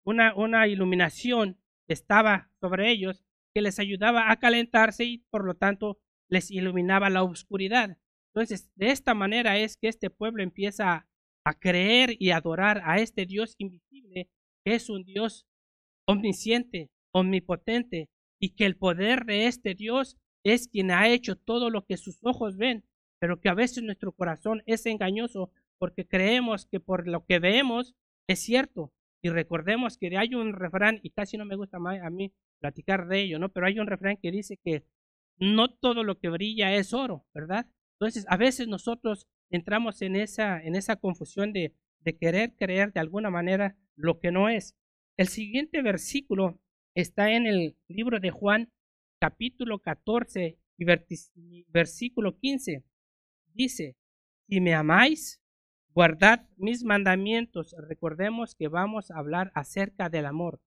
una, 0.06 0.36
una 0.36 0.68
iluminación 0.68 1.58
estaba 1.88 2.52
sobre 2.60 2.92
ellos 2.92 3.24
que 3.54 3.62
les 3.62 3.80
ayudaba 3.80 4.30
a 4.30 4.38
calentarse 4.38 5.06
y 5.06 5.20
por 5.30 5.46
lo 5.46 5.56
tanto 5.56 6.00
les 6.30 6.52
iluminaba 6.52 7.10
la 7.10 7.24
oscuridad. 7.24 7.98
Entonces, 8.34 8.70
de 8.76 8.92
esta 8.92 9.14
manera 9.14 9.58
es 9.58 9.78
que 9.78 9.88
este 9.88 10.10
pueblo 10.10 10.44
empieza 10.44 11.08
a 11.44 11.54
creer 11.54 12.16
y 12.20 12.32
adorar 12.32 12.82
a 12.84 13.00
este 13.00 13.26
Dios 13.26 13.56
invisible, 13.58 14.30
que 14.64 14.76
es 14.76 14.90
un 14.90 15.06
Dios 15.06 15.48
omnisciente, 16.06 16.92
omnipotente, 17.18 18.10
y 18.40 18.50
que 18.56 18.66
el 18.66 18.78
poder 18.78 19.26
de 19.26 19.48
este 19.48 19.76
Dios 19.76 20.18
es 20.44 20.68
quien 20.68 20.92
ha 20.92 21.10
hecho 21.10 21.36
todo 21.36 21.70
lo 21.70 21.86
que 21.86 21.98
sus 21.98 22.20
ojos 22.24 22.58
ven, 22.58 22.84
pero 23.20 23.40
que 23.42 23.50
a 23.50 23.56
veces 23.56 23.84
nuestro 23.84 24.12
corazón 24.12 24.62
es 24.66 24.86
engañoso 24.86 25.52
porque 25.80 26.08
creemos 26.08 26.66
que 26.66 26.80
por 26.80 27.08
lo 27.08 27.26
que 27.26 27.40
vemos 27.40 27.96
es 28.28 28.40
cierto, 28.42 28.92
Y 29.24 29.30
recordemos 29.30 29.98
que 29.98 30.16
hay 30.16 30.36
un 30.36 30.54
refrán, 30.54 31.00
y 31.02 31.10
casi 31.10 31.38
no 31.38 31.46
me 31.46 31.56
gusta 31.56 31.80
más 31.80 32.00
a 32.02 32.10
mí 32.10 32.32
platicar 32.60 33.08
de 33.08 33.22
ello, 33.22 33.40
¿no? 33.40 33.50
Pero 33.50 33.66
hay 33.66 33.80
un 33.80 33.88
refrán 33.88 34.18
que 34.18 34.32
dice 34.32 34.58
que 34.64 34.84
no 35.40 35.70
todo 35.70 36.04
lo 36.04 36.20
que 36.20 36.30
brilla 36.30 36.74
es 36.76 36.94
oro, 36.94 37.26
¿verdad? 37.34 37.66
Entonces, 37.94 38.26
a 38.30 38.38
veces 38.38 38.68
nosotros 38.68 39.28
entramos 39.50 40.02
en 40.02 40.16
esa, 40.16 40.62
en 40.62 40.76
esa 40.76 40.98
confusión 40.98 41.52
de, 41.52 41.74
de 42.02 42.16
querer 42.16 42.56
creer 42.56 42.94
de 42.94 43.00
alguna 43.00 43.30
manera 43.30 43.76
lo 43.96 44.20
que 44.20 44.32
no 44.32 44.50
es. 44.50 44.76
El 45.18 45.28
siguiente 45.28 45.82
versículo 45.82 46.60
está 47.02 47.32
en 47.32 47.46
el 47.46 47.78
libro 47.88 48.20
de 48.20 48.32
Juan, 48.32 48.72
capítulo 49.20 49.80
14 49.80 50.58
y 50.78 50.86
versículo 51.68 52.40
15. 52.40 52.84
Dice, 53.54 53.96
si 54.50 54.60
me 54.62 54.74
amáis, 54.74 55.40
guardad 55.94 56.50
mis 56.58 56.84
mandamientos. 56.84 57.76
Recordemos 57.88 58.56
que 58.56 58.68
vamos 58.68 59.12
a 59.12 59.20
hablar 59.20 59.52
acerca 59.54 60.10
del 60.10 60.26
amor. 60.26 60.60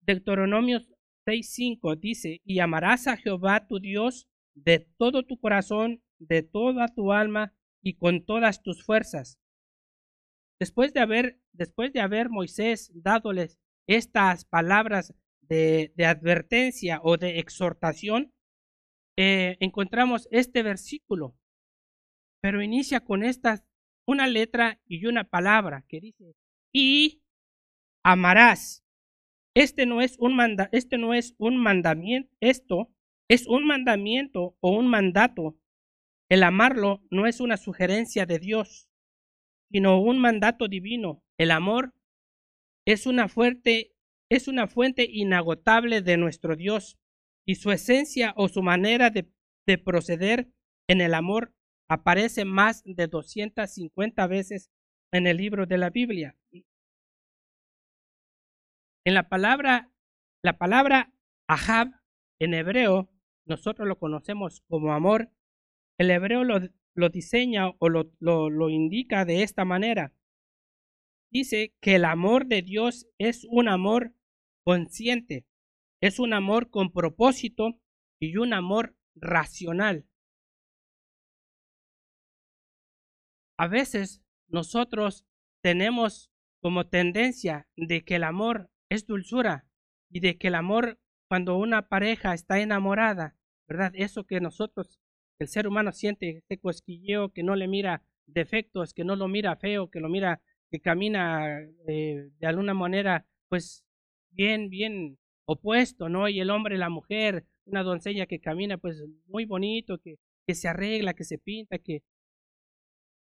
Deuteronomio 0.00 0.80
6.5 1.24 1.96
dice, 1.96 2.40
y 2.44 2.58
amarás 2.58 3.06
a 3.06 3.16
Jehová 3.16 3.68
tu 3.68 3.78
Dios 3.78 4.28
de 4.54 4.80
todo 4.96 5.22
tu 5.26 5.38
corazón, 5.38 6.02
de 6.18 6.42
toda 6.42 6.88
tu 6.88 7.12
alma 7.12 7.54
y 7.82 7.94
con 7.94 8.24
todas 8.24 8.62
tus 8.62 8.82
fuerzas. 8.82 9.38
Después 10.58 10.92
de 10.92 11.00
haber, 11.00 11.38
después 11.52 11.92
de 11.92 12.00
haber 12.00 12.30
Moisés 12.30 12.90
dádoles 12.94 13.60
estas 13.88 14.44
palabras 14.44 15.14
de, 15.40 15.92
advertencia 16.06 17.00
o 17.02 17.16
de 17.16 17.40
exhortación, 17.40 18.32
eh, 19.16 19.56
encontramos 19.58 20.28
este 20.30 20.62
versículo, 20.62 21.36
pero 22.40 22.62
inicia 22.62 23.00
con 23.00 23.24
estas, 23.24 23.64
una 24.06 24.26
letra 24.28 24.80
y 24.86 25.06
una 25.06 25.24
palabra 25.24 25.84
que 25.88 26.00
dice, 26.00 26.36
y 26.72 27.22
amarás. 28.04 28.84
Este 29.54 29.86
no 29.86 30.02
es 30.02 30.16
un 30.20 30.36
manda, 30.36 30.68
este 30.70 30.98
no 30.98 31.14
es 31.14 31.34
un 31.38 31.56
mandamiento, 31.56 32.30
esto 32.38 32.92
es 33.28 33.46
un 33.48 33.66
mandamiento 33.66 34.56
o 34.60 34.70
un 34.70 34.86
mandato. 34.86 35.58
El 36.28 36.42
amarlo 36.42 37.02
no 37.10 37.26
es 37.26 37.40
una 37.40 37.56
sugerencia 37.56 38.24
de 38.24 38.38
Dios, 38.38 38.88
sino 39.72 40.00
un 40.00 40.18
mandato 40.18 40.68
divino. 40.68 41.24
El 41.38 41.50
amor 41.50 41.92
es 42.88 43.06
una 43.06 43.28
fuerte 43.28 43.92
es 44.30 44.48
una 44.48 44.66
fuente 44.66 45.06
inagotable 45.10 46.00
de 46.00 46.16
nuestro 46.16 46.56
Dios 46.56 46.98
y 47.46 47.56
su 47.56 47.70
esencia 47.70 48.32
o 48.36 48.48
su 48.48 48.62
manera 48.62 49.10
de, 49.10 49.30
de 49.66 49.78
proceder 49.78 50.48
en 50.88 51.02
el 51.02 51.12
amor 51.12 51.54
aparece 51.90 52.46
más 52.46 52.82
de 52.84 53.06
250 53.06 54.26
veces 54.26 54.70
en 55.12 55.26
el 55.26 55.36
libro 55.36 55.66
de 55.66 55.78
la 55.78 55.90
Biblia. 55.90 56.36
En 59.04 59.14
la 59.14 59.28
palabra, 59.28 59.90
la 60.42 60.58
palabra 60.58 61.12
ahab 61.46 61.88
en 62.38 62.54
hebreo, 62.54 63.10
nosotros 63.46 63.86
lo 63.86 63.98
conocemos 63.98 64.62
como 64.68 64.92
amor. 64.92 65.30
El 65.98 66.10
hebreo 66.10 66.44
lo, 66.44 66.60
lo 66.94 67.08
diseña 67.08 67.70
o 67.78 67.88
lo, 67.88 68.10
lo 68.20 68.68
indica 68.68 69.24
de 69.24 69.42
esta 69.42 69.64
manera. 69.64 70.14
Dice 71.30 71.74
que 71.80 71.96
el 71.96 72.04
amor 72.04 72.46
de 72.46 72.62
Dios 72.62 73.06
es 73.18 73.46
un 73.50 73.68
amor 73.68 74.14
consciente, 74.64 75.46
es 76.00 76.18
un 76.18 76.32
amor 76.32 76.70
con 76.70 76.92
propósito 76.92 77.80
y 78.18 78.36
un 78.36 78.52
amor 78.54 78.96
racional. 79.14 80.06
A 83.58 83.66
veces 83.66 84.22
nosotros 84.46 85.26
tenemos 85.62 86.30
como 86.60 86.86
tendencia 86.86 87.68
de 87.76 88.04
que 88.04 88.16
el 88.16 88.24
amor 88.24 88.70
es 88.88 89.06
dulzura 89.06 89.66
y 90.10 90.20
de 90.20 90.38
que 90.38 90.48
el 90.48 90.54
amor 90.54 90.98
cuando 91.28 91.56
una 91.56 91.88
pareja 91.88 92.32
está 92.32 92.58
enamorada, 92.58 93.36
¿verdad? 93.68 93.92
Eso 93.94 94.24
que 94.24 94.40
nosotros, 94.40 94.98
el 95.38 95.48
ser 95.48 95.68
humano 95.68 95.92
siente, 95.92 96.38
este 96.38 96.58
cosquilleo 96.58 97.32
que 97.32 97.42
no 97.42 97.54
le 97.54 97.68
mira 97.68 98.02
defectos, 98.26 98.94
que 98.94 99.04
no 99.04 99.14
lo 99.14 99.28
mira 99.28 99.56
feo, 99.56 99.90
que 99.90 100.00
lo 100.00 100.08
mira, 100.08 100.40
que 100.70 100.80
camina 100.80 101.60
eh, 101.86 102.30
de 102.38 102.46
alguna 102.46 102.74
manera, 102.74 103.26
pues 103.48 103.84
bien, 104.30 104.68
bien 104.70 105.18
opuesto, 105.46 106.08
¿no? 106.08 106.28
Y 106.28 106.40
el 106.40 106.50
hombre 106.50 106.76
la 106.78 106.90
mujer, 106.90 107.46
una 107.64 107.82
doncella 107.82 108.26
que 108.26 108.40
camina 108.40 108.78
pues 108.78 109.02
muy 109.26 109.44
bonito, 109.44 109.98
que, 109.98 110.16
que 110.46 110.54
se 110.54 110.68
arregla, 110.68 111.14
que 111.14 111.24
se 111.24 111.38
pinta, 111.38 111.78
que, 111.78 112.02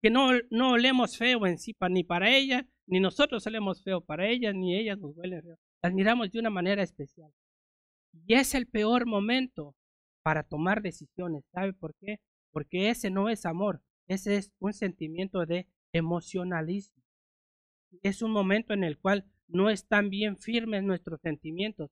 que 0.02 0.10
no, 0.10 0.32
no 0.50 0.72
olemos 0.74 1.18
feo 1.18 1.46
en 1.46 1.58
sí, 1.58 1.76
ni 1.90 2.04
para 2.04 2.36
ella, 2.36 2.68
ni 2.88 3.00
nosotros 3.00 3.46
olemos 3.48 3.84
feo 3.84 4.02
para 4.02 4.28
ella, 4.28 4.54
ni 4.54 4.76
ellas 4.76 4.98
nos 5.00 5.16
huelen 5.16 5.42
feo. 5.42 5.58
Las 5.84 5.94
miramos 5.94 6.32
de 6.32 6.40
una 6.40 6.50
manera 6.50 6.84
especial. 6.84 7.32
Y 8.14 8.36
es 8.36 8.54
el 8.56 8.68
peor 8.68 9.06
momento 9.06 9.76
para 10.24 10.44
tomar 10.44 10.82
decisiones. 10.82 11.44
¿Sabe 11.52 11.74
por 11.74 11.96
qué? 11.96 12.20
Porque 12.52 12.90
ese 12.90 13.10
no 13.10 13.30
es 13.30 13.46
amor, 13.46 13.82
ese 14.08 14.36
es 14.38 14.52
un 14.60 14.74
sentimiento 14.74 15.46
de 15.46 15.68
emocionalismo. 15.94 17.01
Es 18.04 18.22
un 18.22 18.32
momento 18.32 18.74
en 18.74 18.84
el 18.84 18.98
cual 18.98 19.26
no 19.48 19.70
están 19.70 20.10
bien 20.10 20.38
firmes 20.38 20.84
nuestros 20.84 21.20
sentimientos. 21.22 21.92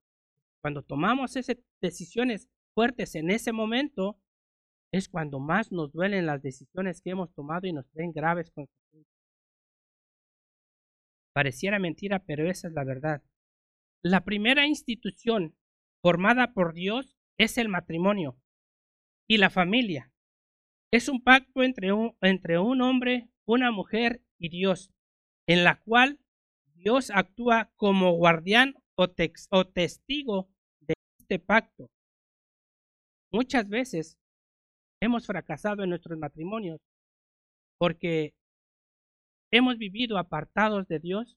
Cuando 0.62 0.82
tomamos 0.82 1.36
esas 1.36 1.58
decisiones 1.82 2.50
fuertes 2.74 3.16
en 3.16 3.30
ese 3.30 3.52
momento, 3.52 4.20
es 4.92 5.08
cuando 5.10 5.40
más 5.40 5.72
nos 5.72 5.92
duelen 5.92 6.26
las 6.26 6.42
decisiones 6.42 7.02
que 7.02 7.12
hemos 7.12 7.34
tomado 7.34 7.68
y 7.68 7.74
nos 7.74 7.88
traen 7.92 8.12
graves 8.12 8.50
consecuencias. 8.52 9.14
Pareciera 11.34 11.80
mentira, 11.80 12.20
pero 12.26 12.50
esa 12.50 12.68
es 12.68 12.74
la 12.74 12.84
verdad. 12.84 13.22
La 14.02 14.24
primera 14.24 14.66
institución 14.66 15.56
formada 16.02 16.54
por 16.54 16.74
Dios 16.74 17.18
es 17.38 17.58
el 17.58 17.70
matrimonio 17.70 18.38
y 19.28 19.38
la 19.38 19.50
familia. 19.50 20.12
Es 20.92 21.08
un 21.08 21.22
pacto 21.22 21.62
entre 21.62 21.92
un, 21.94 22.16
entre 22.22 22.58
un 22.58 22.82
hombre, 22.82 23.30
una 23.46 23.72
mujer 23.72 24.24
y 24.40 24.50
Dios, 24.50 24.92
en 25.50 25.64
la 25.64 25.82
cual 25.82 26.20
Dios 26.76 27.10
actúa 27.10 27.72
como 27.76 28.12
guardián 28.14 28.76
o, 28.96 29.08
testigo 29.66 30.48
de 30.80 30.94
este 31.18 31.40
pacto. 31.40 31.90
Muchas 33.32 33.68
veces 33.68 34.20
hemos 35.02 35.26
fracasado 35.26 35.84
en 35.84 35.90
nuestros 35.90 36.20
matrimonios 36.20 36.80
porque 37.80 38.36
hemos 39.52 39.80
vivido 39.80 40.20
apartados 40.20 40.88
de 40.88 41.00
Dios 41.00 41.36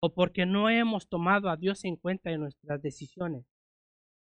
o 0.00 0.14
porque 0.14 0.46
no 0.46 0.70
hemos 0.70 1.08
tomado 1.08 1.50
a 1.50 1.56
Dios 1.56 1.84
en 1.84 1.96
cuenta 1.96 2.30
en 2.30 2.42
nuestras 2.42 2.80
decisiones. 2.80 3.46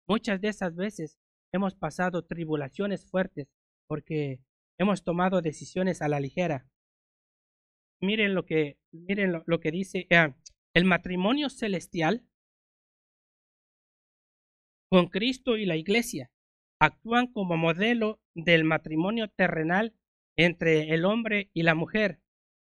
Muchas 0.09 0.41
de 0.41 0.49
esas 0.49 0.75
veces 0.75 1.19
hemos 1.53 1.75
pasado 1.75 2.25
tribulaciones 2.25 3.05
fuertes 3.05 3.49
porque 3.87 4.41
hemos 4.79 5.05
tomado 5.05 5.43
decisiones 5.43 6.00
a 6.00 6.09
la 6.09 6.21
ligera 6.21 6.67
miren 8.00 8.35
lo 8.35 8.45
que, 8.45 8.78
miren 8.92 9.42
lo, 9.45 9.61
que 9.61 9.71
dice 9.71 10.07
eh, 10.11 10.35
el 10.75 10.85
matrimonio 10.85 11.50
celestial 11.50 12.25
con 14.88 15.09
Cristo 15.09 15.57
y 15.57 15.66
la 15.66 15.76
iglesia 15.76 16.30
actúan 16.80 17.26
como 17.26 17.57
modelo 17.57 18.21
del 18.35 18.64
matrimonio 18.64 19.28
terrenal 19.28 19.95
entre 20.37 20.95
el 20.95 21.04
hombre 21.04 21.50
y 21.52 21.62
la 21.62 21.75
mujer. 21.75 22.21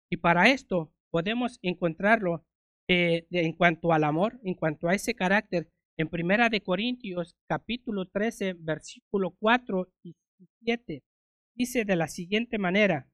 Y 0.09 0.17
para 0.17 0.49
esto 0.49 0.91
podemos 1.11 1.59
encontrarlo 1.61 2.45
eh, 2.87 3.27
en 3.29 3.53
cuanto 3.53 3.93
al 3.93 4.03
amor, 4.03 4.39
en 4.43 4.55
cuanto 4.55 4.89
a 4.89 4.95
ese 4.95 5.13
carácter, 5.13 5.69
en 5.97 6.09
Primera 6.09 6.49
de 6.49 6.61
Corintios 6.61 7.37
capítulo 7.47 8.05
13, 8.07 8.53
versículo 8.53 9.35
4 9.39 9.87
y 10.03 10.15
7. 10.63 11.03
Dice 11.53 11.85
de 11.85 11.95
la 11.95 12.07
siguiente 12.07 12.57
manera, 12.57 13.10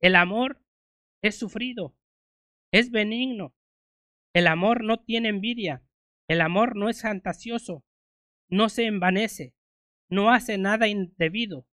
el 0.00 0.16
amor 0.16 0.62
es 1.22 1.38
sufrido, 1.38 1.96
es 2.72 2.90
benigno. 2.90 3.54
El 4.34 4.46
amor 4.46 4.84
no 4.84 4.98
tiene 4.98 5.28
envidia. 5.28 5.82
El 6.28 6.40
amor 6.40 6.74
no 6.76 6.88
es 6.88 7.02
fantasioso, 7.02 7.84
no 8.48 8.68
se 8.68 8.86
envanece, 8.86 9.54
no 10.10 10.30
hace 10.32 10.58
nada 10.58 10.88
indebido, 10.88 11.68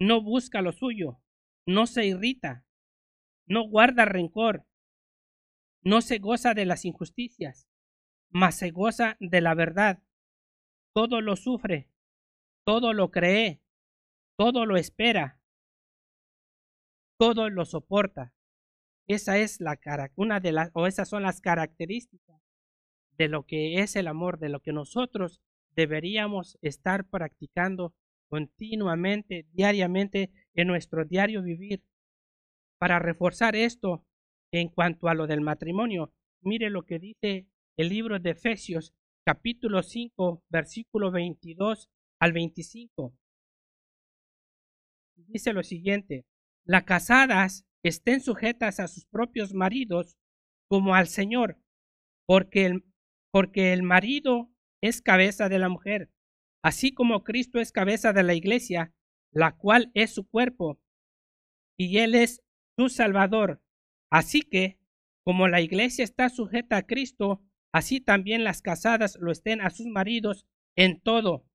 no 0.00 0.20
busca 0.20 0.62
lo 0.62 0.72
suyo, 0.72 1.20
no 1.64 1.86
se 1.86 2.06
irrita, 2.06 2.66
no 3.46 3.68
guarda 3.68 4.04
rencor, 4.04 4.66
no 5.82 6.00
se 6.00 6.18
goza 6.18 6.54
de 6.54 6.66
las 6.66 6.84
injusticias, 6.84 7.68
mas 8.30 8.56
se 8.58 8.70
goza 8.70 9.16
de 9.20 9.40
la 9.40 9.54
verdad. 9.54 10.02
Todo 10.92 11.20
lo 11.20 11.36
sufre, 11.36 11.88
todo 12.64 12.92
lo 12.92 13.12
cree, 13.12 13.62
todo 14.36 14.66
lo 14.66 14.76
espera, 14.76 15.40
todo 17.16 17.50
lo 17.50 17.64
soporta. 17.64 18.32
Esa 19.06 19.38
es 19.38 19.60
la 19.60 19.78
una 20.16 20.40
de 20.40 20.52
las, 20.52 20.70
o 20.72 20.86
esas 20.86 21.08
son 21.08 21.22
las 21.22 21.40
características 21.40 22.40
de 23.16 23.28
lo 23.28 23.44
que 23.44 23.80
es 23.80 23.96
el 23.96 24.08
amor, 24.08 24.38
de 24.38 24.48
lo 24.48 24.60
que 24.60 24.72
nosotros 24.72 25.40
deberíamos 25.76 26.58
estar 26.62 27.04
practicando 27.08 27.94
continuamente, 28.28 29.46
diariamente 29.52 30.30
en 30.54 30.68
nuestro 30.68 31.04
diario 31.04 31.42
vivir, 31.42 31.82
para 32.78 32.98
reforzar 32.98 33.54
esto 33.56 34.04
en 34.50 34.68
cuanto 34.68 35.08
a 35.08 35.14
lo 35.14 35.26
del 35.26 35.40
matrimonio, 35.40 36.12
mire 36.40 36.70
lo 36.70 36.84
que 36.84 36.98
dice 36.98 37.46
el 37.76 37.88
libro 37.88 38.18
de 38.18 38.30
Efesios 38.30 38.94
capítulo 39.24 39.82
5, 39.82 40.44
versículo 40.48 41.10
22 41.10 41.88
al 42.20 42.32
25. 42.32 43.14
Dice 45.16 45.52
lo 45.52 45.62
siguiente, 45.62 46.26
las 46.64 46.84
casadas 46.84 47.66
estén 47.82 48.20
sujetas 48.20 48.80
a 48.80 48.88
sus 48.88 49.06
propios 49.06 49.52
maridos 49.52 50.16
como 50.68 50.94
al 50.94 51.08
Señor, 51.08 51.58
porque 52.26 52.66
el, 52.66 52.84
porque 53.30 53.72
el 53.72 53.82
marido 53.82 54.50
es 54.82 55.02
cabeza 55.02 55.48
de 55.48 55.58
la 55.58 55.68
mujer, 55.68 56.10
así 56.62 56.92
como 56.92 57.24
Cristo 57.24 57.60
es 57.60 57.72
cabeza 57.72 58.12
de 58.12 58.22
la 58.22 58.34
iglesia, 58.34 58.94
la 59.32 59.56
cual 59.56 59.90
es 59.94 60.14
su 60.14 60.26
cuerpo, 60.26 60.80
y 61.78 61.98
Él 61.98 62.14
es 62.14 62.42
su 62.78 62.88
Salvador. 62.88 63.62
Así 64.10 64.42
que, 64.42 64.78
como 65.24 65.48
la 65.48 65.60
iglesia 65.60 66.04
está 66.04 66.28
sujeta 66.28 66.76
a 66.76 66.86
Cristo, 66.86 67.42
así 67.72 68.00
también 68.00 68.44
las 68.44 68.62
casadas 68.62 69.16
lo 69.20 69.32
estén 69.32 69.60
a 69.60 69.70
sus 69.70 69.86
maridos 69.86 70.46
en 70.76 71.00
todo. 71.00 71.46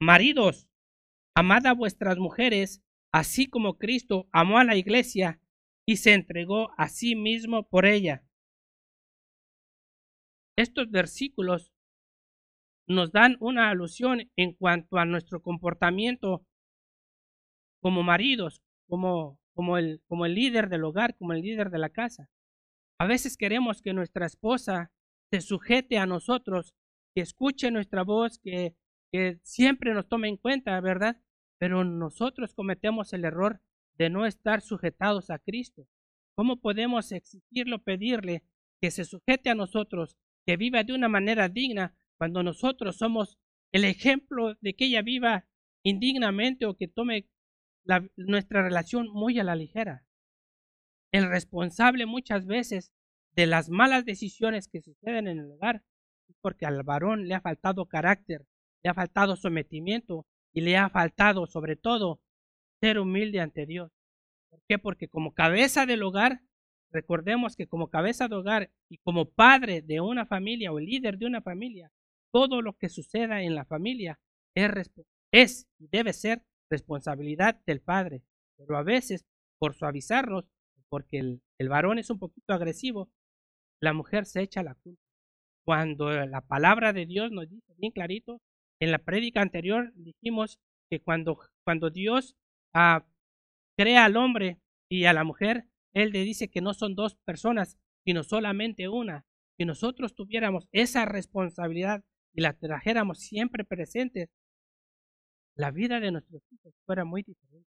Maridos, 0.00 0.68
amad 1.34 1.66
a 1.66 1.74
vuestras 1.74 2.18
mujeres, 2.18 2.82
así 3.16 3.46
como 3.46 3.78
Cristo 3.78 4.28
amó 4.30 4.58
a 4.58 4.64
la 4.64 4.76
iglesia 4.76 5.40
y 5.86 5.96
se 5.96 6.12
entregó 6.12 6.70
a 6.76 6.90
sí 6.90 7.16
mismo 7.16 7.66
por 7.66 7.86
ella. 7.86 8.22
Estos 10.54 10.90
versículos 10.90 11.72
nos 12.86 13.12
dan 13.12 13.38
una 13.40 13.70
alusión 13.70 14.30
en 14.36 14.52
cuanto 14.52 14.98
a 14.98 15.06
nuestro 15.06 15.40
comportamiento 15.40 16.44
como 17.80 18.02
maridos, 18.02 18.62
como, 18.86 19.40
como, 19.54 19.78
el, 19.78 20.02
como 20.08 20.26
el 20.26 20.34
líder 20.34 20.68
del 20.68 20.84
hogar, 20.84 21.16
como 21.16 21.32
el 21.32 21.40
líder 21.40 21.70
de 21.70 21.78
la 21.78 21.88
casa. 21.88 22.28
A 22.98 23.06
veces 23.06 23.38
queremos 23.38 23.80
que 23.80 23.94
nuestra 23.94 24.26
esposa 24.26 24.92
se 25.30 25.40
sujete 25.40 25.96
a 25.96 26.04
nosotros, 26.04 26.74
que 27.14 27.22
escuche 27.22 27.70
nuestra 27.70 28.02
voz, 28.02 28.38
que, 28.38 28.76
que 29.10 29.40
siempre 29.42 29.94
nos 29.94 30.06
tome 30.06 30.28
en 30.28 30.36
cuenta, 30.36 30.78
¿verdad? 30.82 31.18
Pero 31.58 31.84
nosotros 31.84 32.54
cometemos 32.54 33.12
el 33.12 33.24
error 33.24 33.60
de 33.98 34.10
no 34.10 34.26
estar 34.26 34.60
sujetados 34.60 35.30
a 35.30 35.38
Cristo. 35.38 35.88
¿Cómo 36.34 36.60
podemos 36.60 37.12
exigirlo, 37.12 37.82
pedirle 37.82 38.44
que 38.80 38.90
se 38.90 39.04
sujete 39.04 39.48
a 39.48 39.54
nosotros, 39.54 40.16
que 40.46 40.56
viva 40.56 40.84
de 40.84 40.92
una 40.92 41.08
manera 41.08 41.48
digna, 41.48 41.96
cuando 42.18 42.42
nosotros 42.42 42.96
somos 42.96 43.38
el 43.72 43.84
ejemplo 43.84 44.54
de 44.60 44.74
que 44.74 44.86
ella 44.86 45.02
viva 45.02 45.46
indignamente 45.82 46.66
o 46.66 46.76
que 46.76 46.88
tome 46.88 47.28
nuestra 48.16 48.62
relación 48.62 49.08
muy 49.08 49.38
a 49.38 49.44
la 49.44 49.56
ligera? 49.56 50.04
El 51.12 51.28
responsable 51.28 52.04
muchas 52.04 52.46
veces 52.46 52.92
de 53.34 53.46
las 53.46 53.70
malas 53.70 54.04
decisiones 54.04 54.68
que 54.68 54.82
suceden 54.82 55.28
en 55.28 55.38
el 55.38 55.50
hogar 55.50 55.84
es 56.28 56.36
porque 56.40 56.66
al 56.66 56.82
varón 56.82 57.28
le 57.28 57.34
ha 57.34 57.40
faltado 57.40 57.86
carácter, 57.86 58.46
le 58.82 58.90
ha 58.90 58.94
faltado 58.94 59.36
sometimiento 59.36 60.26
y 60.56 60.62
le 60.62 60.78
ha 60.78 60.88
faltado 60.88 61.46
sobre 61.46 61.76
todo 61.76 62.18
ser 62.80 62.98
humilde 62.98 63.40
ante 63.40 63.66
Dios. 63.66 63.92
¿Por 64.48 64.62
qué? 64.66 64.78
Porque 64.78 65.06
como 65.06 65.34
cabeza 65.34 65.84
del 65.84 66.02
hogar, 66.02 66.40
recordemos 66.90 67.56
que 67.56 67.66
como 67.66 67.90
cabeza 67.90 68.26
de 68.26 68.36
hogar 68.36 68.70
y 68.88 68.96
como 68.98 69.28
padre 69.28 69.82
de 69.82 70.00
una 70.00 70.24
familia 70.24 70.72
o 70.72 70.80
líder 70.80 71.18
de 71.18 71.26
una 71.26 71.42
familia, 71.42 71.92
todo 72.32 72.62
lo 72.62 72.72
que 72.72 72.88
suceda 72.88 73.42
en 73.42 73.54
la 73.54 73.66
familia 73.66 74.18
es, 74.54 74.90
es 75.30 75.68
debe 75.78 76.14
ser 76.14 76.42
responsabilidad 76.70 77.60
del 77.66 77.82
padre. 77.82 78.22
Pero 78.56 78.78
a 78.78 78.82
veces, 78.82 79.26
por 79.58 79.74
suavizarnos, 79.74 80.46
porque 80.88 81.18
el, 81.18 81.42
el 81.58 81.68
varón 81.68 81.98
es 81.98 82.08
un 82.08 82.18
poquito 82.18 82.54
agresivo, 82.54 83.10
la 83.78 83.92
mujer 83.92 84.24
se 84.24 84.40
echa 84.40 84.62
la 84.62 84.74
culpa. 84.74 85.02
Cuando 85.66 86.10
la 86.24 86.40
palabra 86.40 86.94
de 86.94 87.04
Dios 87.04 87.30
nos 87.30 87.46
dice 87.50 87.74
bien 87.76 87.92
clarito, 87.92 88.40
en 88.80 88.90
la 88.90 88.98
prédica 88.98 89.40
anterior 89.40 89.92
dijimos 89.94 90.58
que 90.90 91.00
cuando, 91.00 91.38
cuando 91.64 91.90
Dios 91.90 92.36
ah, 92.74 93.06
crea 93.76 94.04
al 94.04 94.16
hombre 94.16 94.60
y 94.88 95.04
a 95.04 95.12
la 95.12 95.24
mujer, 95.24 95.68
Él 95.94 96.10
le 96.10 96.22
dice 96.22 96.48
que 96.48 96.60
no 96.60 96.74
son 96.74 96.94
dos 96.94 97.16
personas, 97.24 97.78
sino 98.04 98.22
solamente 98.22 98.88
una. 98.88 99.24
Si 99.58 99.64
nosotros 99.64 100.14
tuviéramos 100.14 100.68
esa 100.72 101.06
responsabilidad 101.06 102.04
y 102.34 102.42
la 102.42 102.52
trajéramos 102.52 103.20
siempre 103.20 103.64
presente, 103.64 104.30
la 105.56 105.70
vida 105.70 106.00
de 106.00 106.12
nuestros 106.12 106.42
hijos 106.52 106.74
fuera 106.84 107.04
muy 107.04 107.22
diferente, 107.22 107.68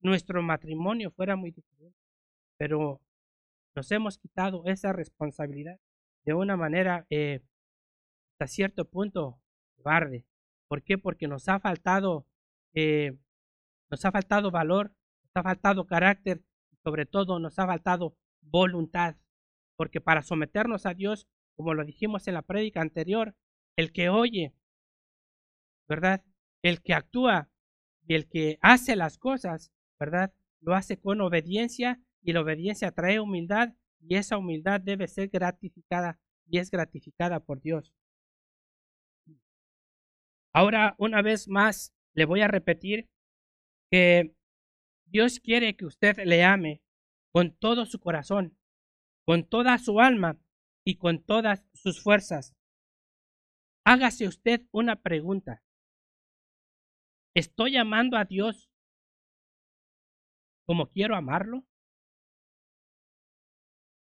nuestro 0.00 0.42
matrimonio 0.42 1.12
fuera 1.12 1.36
muy 1.36 1.52
diferente. 1.52 1.96
Pero 2.58 3.00
nos 3.76 3.90
hemos 3.92 4.18
quitado 4.18 4.64
esa 4.66 4.92
responsabilidad 4.92 5.78
de 6.24 6.34
una 6.34 6.56
manera 6.56 7.06
eh, 7.10 7.40
hasta 8.32 8.48
cierto 8.48 8.84
punto 8.84 9.40
cobarde. 9.76 10.26
¿Por 10.68 10.82
qué? 10.82 10.98
Porque 10.98 11.28
nos 11.28 11.48
ha 11.48 11.60
faltado, 11.60 12.26
eh, 12.74 13.18
nos 13.90 14.04
ha 14.04 14.12
faltado 14.12 14.50
valor, 14.50 14.92
nos 15.24 15.36
ha 15.36 15.42
faltado 15.42 15.86
carácter 15.86 16.42
sobre 16.88 17.06
todo 17.06 17.38
nos 17.38 17.58
ha 17.58 17.66
faltado 17.66 18.16
voluntad. 18.40 19.16
Porque 19.76 20.00
para 20.00 20.22
someternos 20.22 20.86
a 20.86 20.94
Dios, 20.94 21.28
como 21.54 21.74
lo 21.74 21.84
dijimos 21.84 22.26
en 22.28 22.34
la 22.34 22.42
prédica 22.42 22.80
anterior, 22.80 23.34
el 23.76 23.92
que 23.92 24.08
oye, 24.08 24.54
¿verdad? 25.86 26.24
El 26.62 26.82
que 26.82 26.94
actúa 26.94 27.50
y 28.06 28.14
el 28.14 28.26
que 28.28 28.58
hace 28.62 28.96
las 28.96 29.18
cosas, 29.18 29.70
¿verdad? 30.00 30.32
Lo 30.60 30.74
hace 30.74 30.98
con 30.98 31.20
obediencia 31.20 32.00
y 32.22 32.32
la 32.32 32.40
obediencia 32.40 32.90
trae 32.90 33.20
humildad 33.20 33.74
y 34.00 34.16
esa 34.16 34.38
humildad 34.38 34.80
debe 34.80 35.08
ser 35.08 35.28
gratificada 35.28 36.18
y 36.46 36.58
es 36.58 36.70
gratificada 36.70 37.40
por 37.40 37.60
Dios. 37.60 37.92
Ahora, 40.58 40.96
una 40.98 41.22
vez 41.22 41.46
más, 41.46 41.94
le 42.16 42.24
voy 42.24 42.40
a 42.40 42.48
repetir 42.48 43.08
que 43.92 44.34
Dios 45.06 45.38
quiere 45.38 45.76
que 45.76 45.86
usted 45.86 46.16
le 46.24 46.42
ame 46.42 46.82
con 47.32 47.56
todo 47.56 47.86
su 47.86 48.00
corazón, 48.00 48.58
con 49.24 49.48
toda 49.48 49.78
su 49.78 50.00
alma 50.00 50.36
y 50.84 50.96
con 50.96 51.22
todas 51.22 51.64
sus 51.74 52.02
fuerzas. 52.02 52.56
Hágase 53.86 54.26
usted 54.26 54.66
una 54.72 54.96
pregunta. 54.96 55.62
¿Estoy 57.36 57.76
amando 57.76 58.16
a 58.16 58.24
Dios 58.24 58.68
como 60.66 60.88
quiero 60.88 61.14
amarlo? 61.14 61.68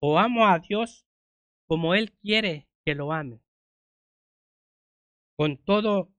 o 0.02 0.18
amo 0.18 0.46
a 0.46 0.58
Dios 0.58 1.06
como 1.66 1.94
Él 1.94 2.12
quiere 2.12 2.68
que 2.84 2.94
lo 2.94 3.10
ame, 3.10 3.40
con 5.38 5.56
todo 5.56 6.12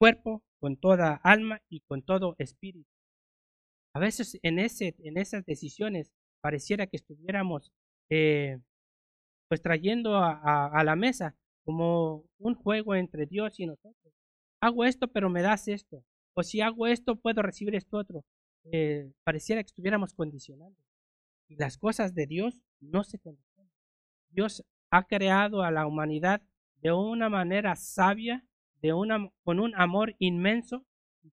cuerpo, 0.00 0.42
con 0.60 0.78
toda 0.78 1.20
alma 1.22 1.60
y 1.68 1.80
con 1.80 2.02
todo 2.02 2.34
espíritu. 2.38 2.88
A 3.94 3.98
veces 4.00 4.38
en, 4.42 4.58
ese, 4.58 4.94
en 5.00 5.18
esas 5.18 5.44
decisiones 5.44 6.10
pareciera 6.40 6.86
que 6.86 6.96
estuviéramos 6.96 7.70
eh, 8.08 8.58
pues 9.48 9.60
trayendo 9.60 10.16
a, 10.16 10.82
la 10.84 10.96
mesa 10.96 11.36
como 11.64 12.24
un 12.38 12.54
juego 12.54 12.94
entre 12.94 13.26
Dios 13.26 13.60
y 13.60 13.66
nosotros. 13.66 14.14
Hago 14.62 14.86
esto, 14.86 15.08
pero 15.08 15.28
me 15.28 15.42
das 15.42 15.68
esto. 15.68 16.02
O 16.34 16.42
si 16.42 16.62
hago 16.62 16.86
esto, 16.86 17.16
puedo 17.16 17.42
recibir 17.42 17.74
esto 17.74 17.98
otro. 17.98 18.24
Eh, 18.72 19.12
pareciera 19.22 19.62
que 19.62 19.66
estuviéramos 19.66 20.14
condicionando. 20.14 20.78
Y 21.48 21.56
las 21.56 21.76
cosas 21.76 22.14
de 22.14 22.26
Dios 22.26 22.62
no 22.80 23.04
se 23.04 23.18
condicionan. 23.18 23.72
Dios 24.30 24.64
ha 24.90 25.02
creado 25.06 25.62
a 25.62 25.70
la 25.70 25.86
humanidad 25.86 26.40
de 26.80 26.92
una 26.92 27.28
manera 27.28 27.76
sabia, 27.76 28.46
de 28.82 28.92
una, 28.92 29.30
con 29.44 29.60
un 29.60 29.74
amor 29.74 30.14
inmenso. 30.18 30.84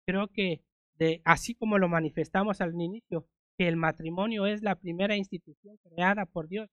Creo 0.06 0.28
que 0.28 0.64
de, 0.96 1.22
así 1.26 1.56
como 1.56 1.78
lo 1.78 1.88
manifestamos 1.88 2.62
al 2.62 2.74
inicio, 2.74 3.28
que 3.58 3.68
el 3.68 3.76
matrimonio 3.76 4.46
es 4.46 4.62
la 4.62 4.76
primera 4.76 5.16
institución 5.16 5.78
creada 5.84 6.26
por 6.26 6.48
Dios. 6.48 6.70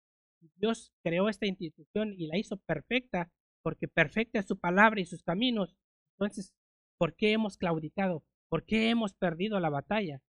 Dios 0.57 0.93
creó 1.03 1.29
esta 1.29 1.47
institución 1.47 2.13
y 2.13 2.27
la 2.27 2.37
hizo 2.37 2.59
perfecta, 2.59 3.31
porque 3.63 3.89
perfecta 3.89 4.39
es 4.39 4.47
su 4.47 4.59
palabra 4.59 5.01
y 5.01 5.07
sus 5.07 5.23
caminos. 5.23 5.75
Entonces, 6.17 6.53
¿por 6.99 7.15
qué 7.15 7.33
hemos 7.33 7.57
claudicado? 7.57 8.25
¿Por 8.49 8.65
qué 8.65 8.91
hemos 8.91 9.15
perdido 9.15 9.59
la 9.61 9.71
batalla? 9.71 10.21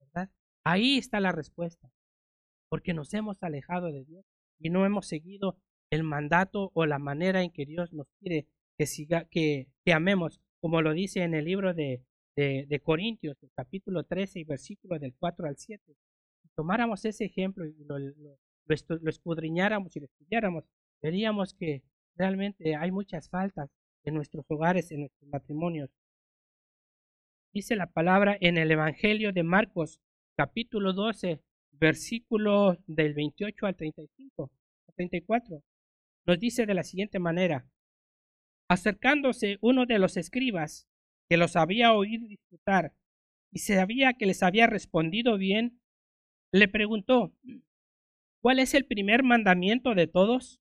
¿Verdad? 0.00 0.30
Ahí 0.64 0.98
está 0.98 1.20
la 1.20 1.32
respuesta 1.32 1.90
porque 2.68 2.94
nos 2.94 3.12
hemos 3.14 3.42
alejado 3.42 3.92
de 3.92 4.04
Dios 4.04 4.24
y 4.58 4.70
no 4.70 4.84
hemos 4.84 5.06
seguido 5.06 5.58
el 5.90 6.02
mandato 6.02 6.70
o 6.74 6.86
la 6.86 6.98
manera 6.98 7.42
en 7.42 7.50
que 7.50 7.66
Dios 7.66 7.92
nos 7.92 8.08
quiere 8.20 8.46
que 8.76 8.86
siga, 8.86 9.28
amemos, 9.92 10.40
como 10.60 10.82
lo 10.82 10.92
dice 10.92 11.22
en 11.22 11.34
el 11.34 11.44
libro 11.44 11.74
de, 11.74 12.02
de, 12.36 12.66
de 12.68 12.80
Corintios, 12.80 13.36
capítulo 13.54 14.04
13 14.04 14.40
y 14.40 14.44
versículo 14.44 14.98
del 14.98 15.14
4 15.14 15.46
al 15.46 15.56
7. 15.56 15.82
Si 16.42 16.48
tomáramos 16.54 17.04
ese 17.04 17.24
ejemplo 17.24 17.64
y 17.64 17.74
lo, 17.84 17.98
lo, 17.98 18.38
escudriñáramos 19.08 19.96
y 19.96 20.00
lo 20.00 20.06
estudiáramos, 20.06 20.64
veríamos 21.02 21.54
que 21.54 21.82
realmente 22.16 22.76
hay 22.76 22.90
muchas 22.90 23.28
faltas 23.28 23.70
en 24.04 24.14
nuestros 24.14 24.44
hogares, 24.48 24.90
en 24.92 25.00
nuestros 25.00 25.28
matrimonios. 25.30 25.90
Dice 27.52 27.76
la 27.76 27.86
palabra 27.86 28.36
en 28.40 28.58
el 28.58 28.70
Evangelio 28.70 29.32
de 29.32 29.42
Marcos, 29.42 30.00
capítulo 30.36 30.92
12, 30.92 31.40
versículo 31.72 32.76
del 32.86 33.14
28 33.14 33.66
al 33.66 33.76
35, 33.76 34.50
34, 34.94 35.62
nos 36.26 36.38
dice 36.38 36.66
de 36.66 36.74
la 36.74 36.82
siguiente 36.82 37.18
manera, 37.18 37.66
acercándose 38.68 39.58
uno 39.60 39.86
de 39.86 39.98
los 39.98 40.16
escribas 40.16 40.88
que 41.28 41.36
los 41.36 41.56
había 41.56 41.92
oído 41.92 42.26
disputar 42.26 42.92
y 43.52 43.60
sabía 43.60 44.14
que 44.14 44.26
les 44.26 44.42
había 44.42 44.66
respondido 44.66 45.38
bien, 45.38 45.80
le 46.52 46.68
preguntó, 46.68 47.32
¿cuál 48.42 48.58
es 48.58 48.74
el 48.74 48.86
primer 48.86 49.22
mandamiento 49.22 49.94
de 49.94 50.06
todos? 50.06 50.60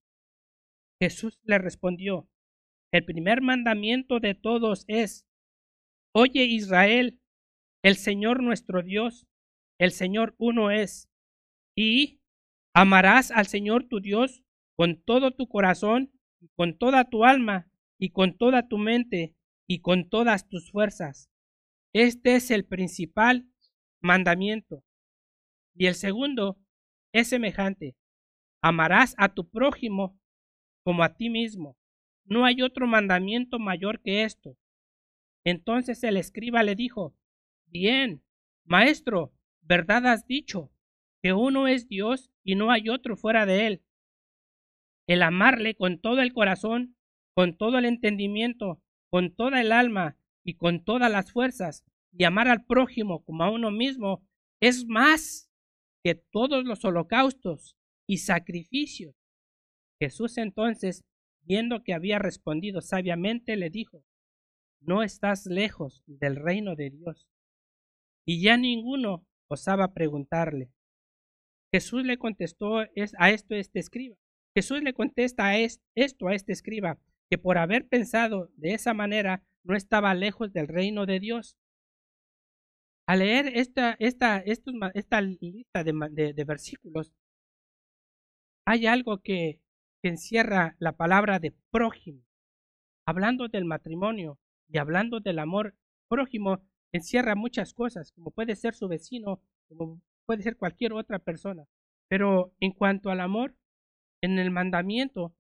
Jesús 1.02 1.40
le 1.44 1.58
respondió, 1.58 2.30
el 2.92 3.04
primer 3.06 3.42
mandamiento 3.42 4.20
de 4.20 4.36
todos 4.36 4.86
es, 4.88 5.28
Oye 6.14 6.46
Israel, 6.46 7.20
el 7.84 7.98
Señor 7.98 8.42
nuestro 8.42 8.82
Dios, 8.82 9.28
el 9.78 9.92
Señor 9.92 10.34
uno 10.38 10.72
es, 10.72 11.10
y 11.76 12.22
amarás 12.74 13.32
al 13.32 13.48
Señor 13.48 13.84
tu 13.90 14.00
Dios 14.00 14.42
con 14.78 15.02
todo 15.02 15.32
tu 15.32 15.48
corazón, 15.50 16.12
y 16.40 16.48
con 16.56 16.78
toda 16.78 17.10
tu 17.10 17.26
alma, 17.26 17.68
y 17.98 18.10
con 18.10 18.38
toda 18.38 18.68
tu 18.68 18.78
mente, 18.78 19.36
y 19.68 19.80
con 19.80 20.10
todas 20.10 20.48
tus 20.48 20.72
fuerzas. 20.72 21.30
Este 21.94 22.36
es 22.36 22.52
el 22.52 22.66
principal 22.66 23.48
mandamiento. 24.02 24.84
Y 25.74 25.88
el 25.88 25.96
segundo 25.96 26.60
es 27.12 27.30
semejante. 27.30 27.96
Amarás 28.62 29.16
a 29.18 29.34
tu 29.34 29.50
prójimo 29.50 30.20
como 30.84 31.04
a 31.04 31.16
ti 31.16 31.30
mismo. 31.30 31.78
No 32.26 32.46
hay 32.46 32.62
otro 32.62 32.88
mandamiento 32.88 33.60
mayor 33.60 34.02
que 34.02 34.24
esto. 34.24 34.58
Entonces 35.44 36.04
el 36.04 36.18
escriba 36.18 36.64
le 36.64 36.76
dijo, 36.76 37.16
Bien, 37.68 38.24
maestro, 38.64 39.34
verdad 39.62 40.08
has 40.08 40.26
dicho, 40.28 40.72
que 41.22 41.34
uno 41.34 41.68
es 41.68 41.88
Dios 41.88 42.32
y 42.44 42.56
no 42.56 42.72
hay 42.72 42.90
otro 42.90 43.16
fuera 43.16 43.46
de 43.46 43.68
él. 43.68 43.84
El 45.08 45.22
amarle 45.22 45.76
con 45.76 46.00
todo 46.00 46.22
el 46.22 46.34
corazón, 46.34 46.95
con 47.36 47.58
todo 47.58 47.78
el 47.78 47.86
entendimiento, 47.86 48.82
con 49.12 49.36
toda 49.36 49.62
el 49.62 49.72
alma 49.72 50.18
y 50.44 50.56
con 50.56 50.84
todas 50.84 51.12
las 51.12 51.32
fuerzas, 51.32 51.84
y 52.18 52.24
amar 52.24 52.48
al 52.48 52.66
prójimo 52.66 53.24
como 53.26 53.44
a 53.44 53.52
uno 53.52 53.72
mismo, 53.72 54.26
es 54.62 54.86
más 54.88 55.52
que 56.04 56.16
todos 56.16 56.64
los 56.64 56.86
holocaustos 56.86 57.76
y 58.08 58.20
sacrificios. 58.20 59.16
Jesús 60.00 60.38
entonces, 60.38 61.04
viendo 61.42 61.84
que 61.84 61.94
había 61.94 62.20
respondido 62.20 62.82
sabiamente, 62.82 63.56
le 63.58 63.70
dijo, 63.70 64.06
no 64.80 65.04
estás 65.04 65.46
lejos 65.46 66.04
del 66.06 66.38
reino 66.38 66.76
de 66.76 66.92
Dios. 66.92 67.28
Y 68.26 68.42
ya 68.42 68.56
ninguno 68.56 69.26
osaba 69.48 69.94
preguntarle. 69.94 70.72
Jesús 71.74 72.06
le 72.06 72.18
contestó 72.18 72.78
a 72.78 73.30
esto 73.32 73.56
este 73.56 73.80
escriba. 73.80 74.16
Jesús 74.56 74.82
le 74.82 74.94
contesta 74.94 75.48
a 75.48 75.58
esto 75.58 76.28
a 76.28 76.34
este 76.34 76.54
escriba, 76.54 76.98
que 77.30 77.38
por 77.38 77.58
haber 77.58 77.88
pensado 77.88 78.50
de 78.56 78.74
esa 78.74 78.94
manera 78.94 79.44
no 79.64 79.76
estaba 79.76 80.14
lejos 80.14 80.54
del 80.54 80.68
reino 80.68 81.06
de 81.06 81.20
Dios. 81.20 81.58
Al 83.08 83.20
leer 83.20 83.48
esta, 83.58 83.96
esta, 84.00 84.40
esta 84.40 85.22
lista 85.22 85.84
de, 85.84 86.44
versículos, 86.46 87.14
hay 88.66 88.88
algo 88.88 89.20
que, 89.20 89.62
que 90.02 90.10
encierra 90.10 90.76
la 90.80 90.94
palabra 90.94 91.40
de 91.40 91.54
prójimo. 91.72 92.24
Hablando 93.08 93.48
del 93.48 93.66
matrimonio, 93.66 94.40
y 94.68 94.78
hablando 94.78 95.20
del 95.20 95.40
amor 95.40 95.76
prójimo, 96.08 96.62
encierra 96.92 97.36
muchas 97.36 97.74
cosas, 97.74 98.12
como 98.14 98.32
puede 98.32 98.56
ser 98.56 98.74
su 98.74 98.88
vecino, 98.88 99.42
como 99.68 100.02
puede 100.26 100.44
ser 100.44 100.58
cualquier 100.58 100.94
otra 100.94 101.20
persona. 101.20 101.66
Pero 102.08 102.54
en 102.60 102.72
cuanto 102.72 103.10
al 103.10 103.20
amor, 103.20 103.56
en 104.22 104.40
el 104.40 104.52
mandamiento, 104.52 105.36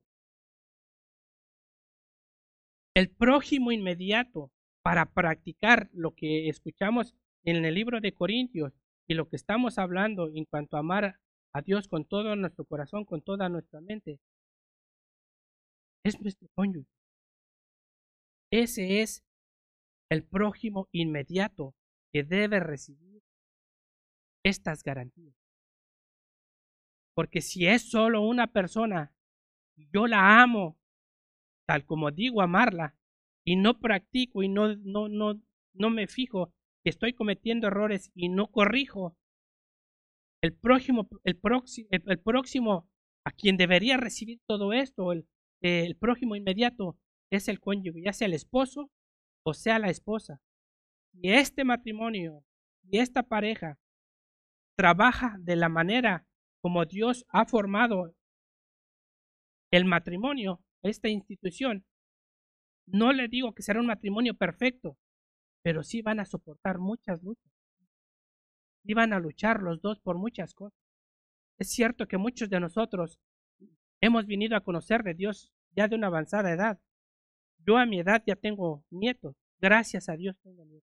el 2.96 3.10
prójimo 3.10 3.72
inmediato 3.72 4.52
para 4.82 5.14
practicar 5.14 5.90
lo 5.94 6.16
que 6.16 6.48
escuchamos 6.48 7.14
en 7.44 7.64
el 7.66 7.76
libro 7.76 8.00
de 8.00 8.14
Corintios 8.14 8.74
y 9.08 9.14
lo 9.14 9.28
que 9.28 9.36
estamos 9.36 9.78
hablando 9.78 10.30
en 10.34 10.46
cuanto 10.46 10.78
a 10.78 10.80
amar 10.80 11.20
a 11.54 11.62
Dios 11.62 11.88
con 11.88 12.06
todo 12.06 12.36
nuestro 12.36 12.66
corazón, 12.66 13.06
con 13.06 13.22
toda 13.22 13.50
nuestra 13.50 13.82
mente, 13.82 14.20
es 16.04 16.20
nuestro 16.22 16.48
cónyuge. 16.56 16.90
Ese 18.52 19.02
es 19.02 19.24
el 20.10 20.24
prójimo 20.24 20.88
inmediato 20.92 21.76
que 22.14 22.24
debe 22.24 22.60
recibir 22.60 23.22
estas 24.44 24.84
garantías. 24.84 25.36
Porque 27.14 27.42
si 27.42 27.66
es 27.68 27.90
solo 27.90 28.22
una 28.22 28.48
persona, 28.48 29.14
yo 29.76 30.08
la 30.08 30.42
amo 30.42 30.78
tal 31.68 31.86
como 31.86 32.12
digo 32.12 32.42
amarla 32.42 32.96
y 33.46 33.56
no 33.56 33.80
practico 33.80 34.44
y 34.44 34.50
no, 34.50 34.76
no, 34.78 35.08
no, 35.10 35.42
no 35.74 35.90
me 35.90 36.08
fijo 36.08 36.54
que 36.84 36.90
estoy 36.90 37.14
cometiendo 37.14 37.68
errores 37.68 38.12
y 38.14 38.30
no 38.30 38.52
corrijo, 38.52 39.18
el 40.42 40.54
próximo, 40.54 41.08
el 41.24 41.38
próximo, 41.38 41.88
el, 41.92 42.20
próximo 42.20 42.88
a 43.26 43.32
quien 43.32 43.58
debería 43.58 43.98
recibir 43.98 44.40
todo 44.48 44.74
esto, 44.74 45.12
el, 45.12 45.28
el 45.62 45.96
prójimo 45.96 46.36
inmediato, 46.36 46.98
es 47.32 47.48
el 47.48 47.60
cónyuge, 47.60 48.04
ya 48.04 48.14
sea 48.14 48.28
el 48.28 48.34
esposo 48.34 48.92
o 49.46 49.54
sea 49.54 49.80
la 49.80 49.90
esposa. 49.90 50.42
Y 51.14 51.32
este 51.32 51.64
matrimonio 51.64 52.44
y 52.84 53.00
esta 53.00 53.24
pareja 53.24 53.78
trabaja 54.76 55.38
de 55.40 55.56
la 55.56 55.70
manera 55.70 56.28
como 56.62 56.86
Dios 56.86 57.26
ha 57.30 57.46
formado 57.46 58.16
el 59.72 59.86
matrimonio, 59.86 60.65
esta 60.90 61.10
institución, 61.10 61.86
no 62.88 63.14
le 63.14 63.28
digo 63.28 63.54
que 63.54 63.64
será 63.64 63.80
un 63.80 63.88
matrimonio 63.88 64.36
perfecto, 64.36 64.98
pero 65.62 65.84
sí 65.84 66.02
van 66.02 66.20
a 66.20 66.26
soportar 66.26 66.78
muchas 66.78 67.22
luchas. 67.24 67.52
Sí 68.84 68.94
van 68.94 69.14
a 69.14 69.20
luchar 69.20 69.62
los 69.62 69.82
dos 69.82 70.00
por 70.00 70.18
muchas 70.18 70.54
cosas. 70.54 70.80
Es 71.58 71.70
cierto 71.72 72.08
que 72.08 72.18
muchos 72.18 72.50
de 72.50 72.60
nosotros 72.60 73.20
hemos 74.02 74.28
venido 74.28 74.56
a 74.56 74.64
conocer 74.64 75.04
de 75.04 75.16
Dios 75.16 75.52
ya 75.72 75.88
de 75.88 75.96
una 75.96 76.08
avanzada 76.08 76.52
edad, 76.52 76.80
yo 77.66 77.78
a 77.78 77.86
mi 77.86 78.00
edad 78.00 78.24
ya 78.26 78.36
tengo 78.36 78.86
nietos, 78.92 79.36
gracias 79.60 80.08
a 80.08 80.16
Dios 80.16 80.38
tengo 80.44 80.64
nietos. 80.66 80.90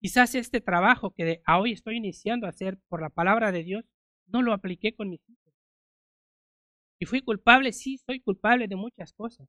Quizás 0.00 0.34
este 0.34 0.60
trabajo 0.60 1.12
que 1.12 1.40
hoy 1.48 1.72
estoy 1.72 1.96
iniciando 1.96 2.46
a 2.46 2.50
hacer 2.50 2.78
por 2.88 3.00
la 3.00 3.08
palabra 3.08 3.52
de 3.52 3.62
Dios, 3.62 3.84
no 4.26 4.42
lo 4.42 4.52
apliqué 4.52 4.94
con 4.94 5.08
mis 5.08 5.20
hijos. 5.28 5.43
Y 7.00 7.06
fui 7.06 7.22
culpable, 7.22 7.72
sí, 7.72 7.98
soy 7.98 8.20
culpable 8.20 8.68
de 8.68 8.76
muchas 8.76 9.12
cosas. 9.12 9.48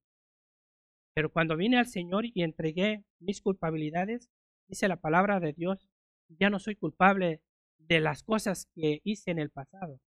Pero 1.15 1.31
cuando 1.31 1.55
vine 1.55 1.77
al 1.77 1.87
Señor 1.87 2.25
y 2.25 2.43
entregué 2.43 3.03
mis 3.19 3.41
culpabilidades, 3.41 4.29
dice 4.67 4.87
la 4.87 4.97
palabra 4.97 5.39
de 5.39 5.53
Dios, 5.53 5.89
ya 6.27 6.49
no 6.49 6.59
soy 6.59 6.75
culpable 6.75 7.41
de 7.77 7.99
las 7.99 8.23
cosas 8.23 8.67
que 8.73 8.99
hice 9.03 9.31
en 9.31 9.39
el 9.39 9.49
pasado. 9.49 9.99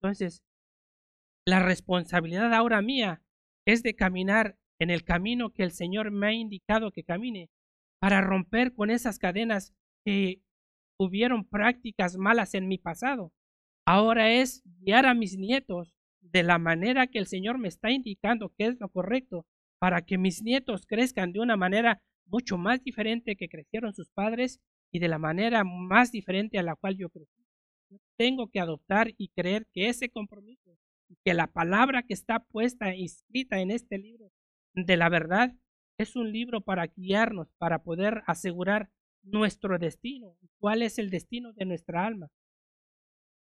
Entonces, 0.00 0.42
la 1.46 1.60
responsabilidad 1.60 2.52
ahora 2.54 2.80
mía 2.82 3.22
es 3.66 3.82
de 3.82 3.94
caminar 3.94 4.58
en 4.78 4.90
el 4.90 5.04
camino 5.04 5.52
que 5.52 5.62
el 5.62 5.72
Señor 5.72 6.10
me 6.10 6.28
ha 6.28 6.32
indicado 6.32 6.92
que 6.92 7.04
camine 7.04 7.50
para 7.98 8.20
romper 8.20 8.74
con 8.74 8.90
esas 8.90 9.18
cadenas 9.18 9.74
que 10.04 10.42
hubieron 10.98 11.44
prácticas 11.44 12.16
malas 12.16 12.54
en 12.54 12.68
mi 12.68 12.78
pasado. 12.78 13.32
Ahora 13.86 14.32
es 14.32 14.62
guiar 14.64 15.06
a 15.06 15.14
mis 15.14 15.36
nietos 15.36 15.95
de 16.36 16.42
la 16.42 16.58
manera 16.58 17.06
que 17.06 17.18
el 17.18 17.26
Señor 17.26 17.56
me 17.56 17.68
está 17.68 17.90
indicando 17.90 18.52
que 18.58 18.66
es 18.66 18.78
lo 18.78 18.90
correcto 18.90 19.46
para 19.78 20.02
que 20.02 20.18
mis 20.18 20.42
nietos 20.42 20.84
crezcan 20.86 21.32
de 21.32 21.40
una 21.40 21.56
manera 21.56 22.02
mucho 22.26 22.58
más 22.58 22.84
diferente 22.84 23.36
que 23.36 23.48
crecieron 23.48 23.94
sus 23.94 24.10
padres 24.10 24.60
y 24.92 24.98
de 24.98 25.08
la 25.08 25.18
manera 25.18 25.64
más 25.64 26.12
diferente 26.12 26.58
a 26.58 26.62
la 26.62 26.76
cual 26.76 26.98
yo 26.98 27.08
crecí. 27.08 27.42
tengo 28.18 28.48
que 28.50 28.60
adoptar 28.60 29.14
y 29.16 29.28
creer 29.28 29.66
que 29.72 29.88
ese 29.88 30.10
compromiso 30.10 30.76
que 31.24 31.32
la 31.32 31.46
palabra 31.46 32.02
que 32.02 32.12
está 32.12 32.40
puesta 32.40 32.92
e 32.92 33.04
escrita 33.04 33.58
en 33.60 33.70
este 33.70 33.96
libro 33.96 34.30
de 34.74 34.98
la 34.98 35.08
verdad 35.08 35.54
es 35.96 36.16
un 36.16 36.32
libro 36.32 36.60
para 36.60 36.88
guiarnos, 36.88 37.48
para 37.56 37.82
poder 37.82 38.24
asegurar 38.26 38.90
nuestro 39.22 39.78
destino. 39.78 40.36
¿Cuál 40.58 40.82
es 40.82 40.98
el 40.98 41.08
destino 41.08 41.54
de 41.54 41.64
nuestra 41.64 42.04
alma? 42.04 42.28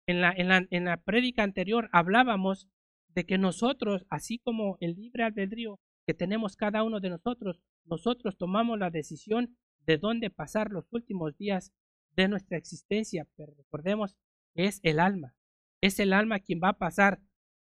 En 0.07 0.21
la, 0.21 0.31
en 0.31 0.47
la, 0.47 0.65
en 0.69 0.85
la 0.85 0.95
prédica 0.95 1.43
anterior 1.43 1.89
hablábamos 1.91 2.69
de 3.17 3.25
que 3.25 3.39
nosotros, 3.39 4.05
así 4.11 4.37
como 4.37 4.77
el 4.79 4.93
libre 4.93 5.23
albedrío 5.23 5.79
que 6.05 6.13
tenemos 6.13 6.55
cada 6.55 6.83
uno 6.83 6.99
de 6.99 7.09
nosotros, 7.09 7.63
nosotros 7.83 8.37
tomamos 8.37 8.77
la 8.77 8.91
decisión 8.91 9.57
de 9.87 9.97
dónde 9.97 10.29
pasar 10.29 10.69
los 10.69 10.85
últimos 10.93 11.35
días 11.35 11.73
de 12.15 12.27
nuestra 12.27 12.59
existencia, 12.59 13.27
pero 13.35 13.55
recordemos 13.55 14.15
que 14.53 14.65
es 14.65 14.79
el 14.83 14.99
alma, 14.99 15.33
es 15.81 15.99
el 15.99 16.13
alma 16.13 16.41
quien 16.41 16.61
va 16.63 16.69
a 16.69 16.77
pasar 16.77 17.19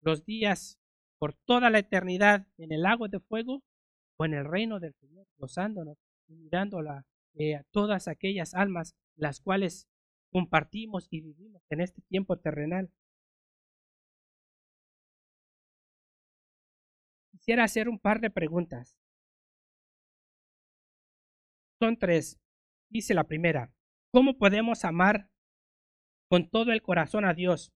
los 0.00 0.24
días 0.24 0.78
por 1.18 1.34
toda 1.34 1.70
la 1.70 1.80
eternidad 1.80 2.46
en 2.56 2.70
el 2.70 2.82
lago 2.82 3.08
de 3.08 3.18
fuego 3.18 3.64
o 4.18 4.24
en 4.24 4.34
el 4.34 4.44
reino 4.44 4.78
del 4.78 4.94
Señor, 4.94 5.26
gozándonos 5.38 5.98
y 6.28 6.34
mirando 6.36 6.78
eh, 7.34 7.56
a 7.56 7.64
todas 7.72 8.06
aquellas 8.06 8.54
almas 8.54 8.94
las 9.16 9.40
cuales 9.40 9.88
compartimos 10.30 11.08
y 11.10 11.20
vivimos 11.20 11.64
en 11.68 11.80
este 11.80 12.00
tiempo 12.02 12.38
terrenal. 12.38 12.92
Quisiera 17.42 17.64
hacer 17.64 17.88
un 17.88 17.98
par 17.98 18.20
de 18.20 18.30
preguntas. 18.30 18.96
Son 21.80 21.98
tres. 21.98 22.38
Dice 22.88 23.14
la 23.14 23.24
primera, 23.24 23.74
¿cómo 24.12 24.38
podemos 24.38 24.84
amar 24.84 25.28
con 26.28 26.48
todo 26.48 26.70
el 26.70 26.82
corazón 26.82 27.24
a 27.24 27.34
Dios? 27.34 27.72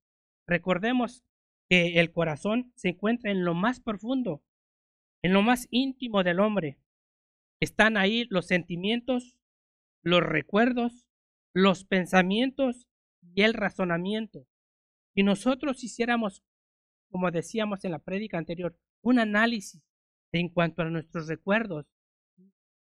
Recordemos 0.46 1.24
que 1.68 1.98
el 1.98 2.12
corazón 2.12 2.72
se 2.76 2.90
encuentra 2.90 3.32
en 3.32 3.44
lo 3.44 3.54
más 3.54 3.80
profundo, 3.80 4.40
en 5.20 5.32
lo 5.32 5.42
más 5.42 5.66
íntimo 5.72 6.22
del 6.22 6.38
hombre. 6.38 6.78
Están 7.58 7.96
ahí 7.96 8.28
los 8.30 8.46
sentimientos, 8.46 9.36
los 10.00 10.22
recuerdos, 10.22 11.08
los 11.52 11.84
pensamientos 11.84 12.86
y 13.34 13.42
el 13.42 13.52
razonamiento. 13.52 14.46
Si 15.16 15.24
nosotros 15.24 15.82
hiciéramos, 15.82 16.44
como 17.10 17.32
decíamos 17.32 17.84
en 17.84 17.90
la 17.90 17.98
prédica 17.98 18.38
anterior, 18.38 18.78
un 19.02 19.18
análisis 19.18 19.82
en 20.32 20.48
cuanto 20.48 20.82
a 20.82 20.90
nuestros 20.90 21.28
recuerdos, 21.28 21.86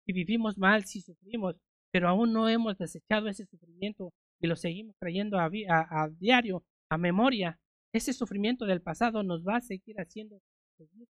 si 0.07 0.13
vivimos 0.13 0.59
mal, 0.59 0.85
si 0.85 1.01
sufrimos, 1.01 1.57
pero 1.91 2.09
aún 2.09 2.33
no 2.33 2.49
hemos 2.49 2.77
desechado 2.79 3.29
ese 3.29 3.47
sufrimiento 3.47 4.13
y 4.41 4.47
lo 4.47 4.57
seguimos 4.57 4.97
trayendo 4.99 5.39
a, 5.39 5.49
diario, 6.19 6.65
a 6.91 6.99
memoria, 6.99 7.59
ese 7.93 8.13
sufrimiento 8.13 8.67
del 8.67 8.83
pasado 8.83 9.23
nos 9.23 9.47
va 9.47 9.57
a 9.57 9.61
seguir 9.61 9.97
haciendo 10.01 10.41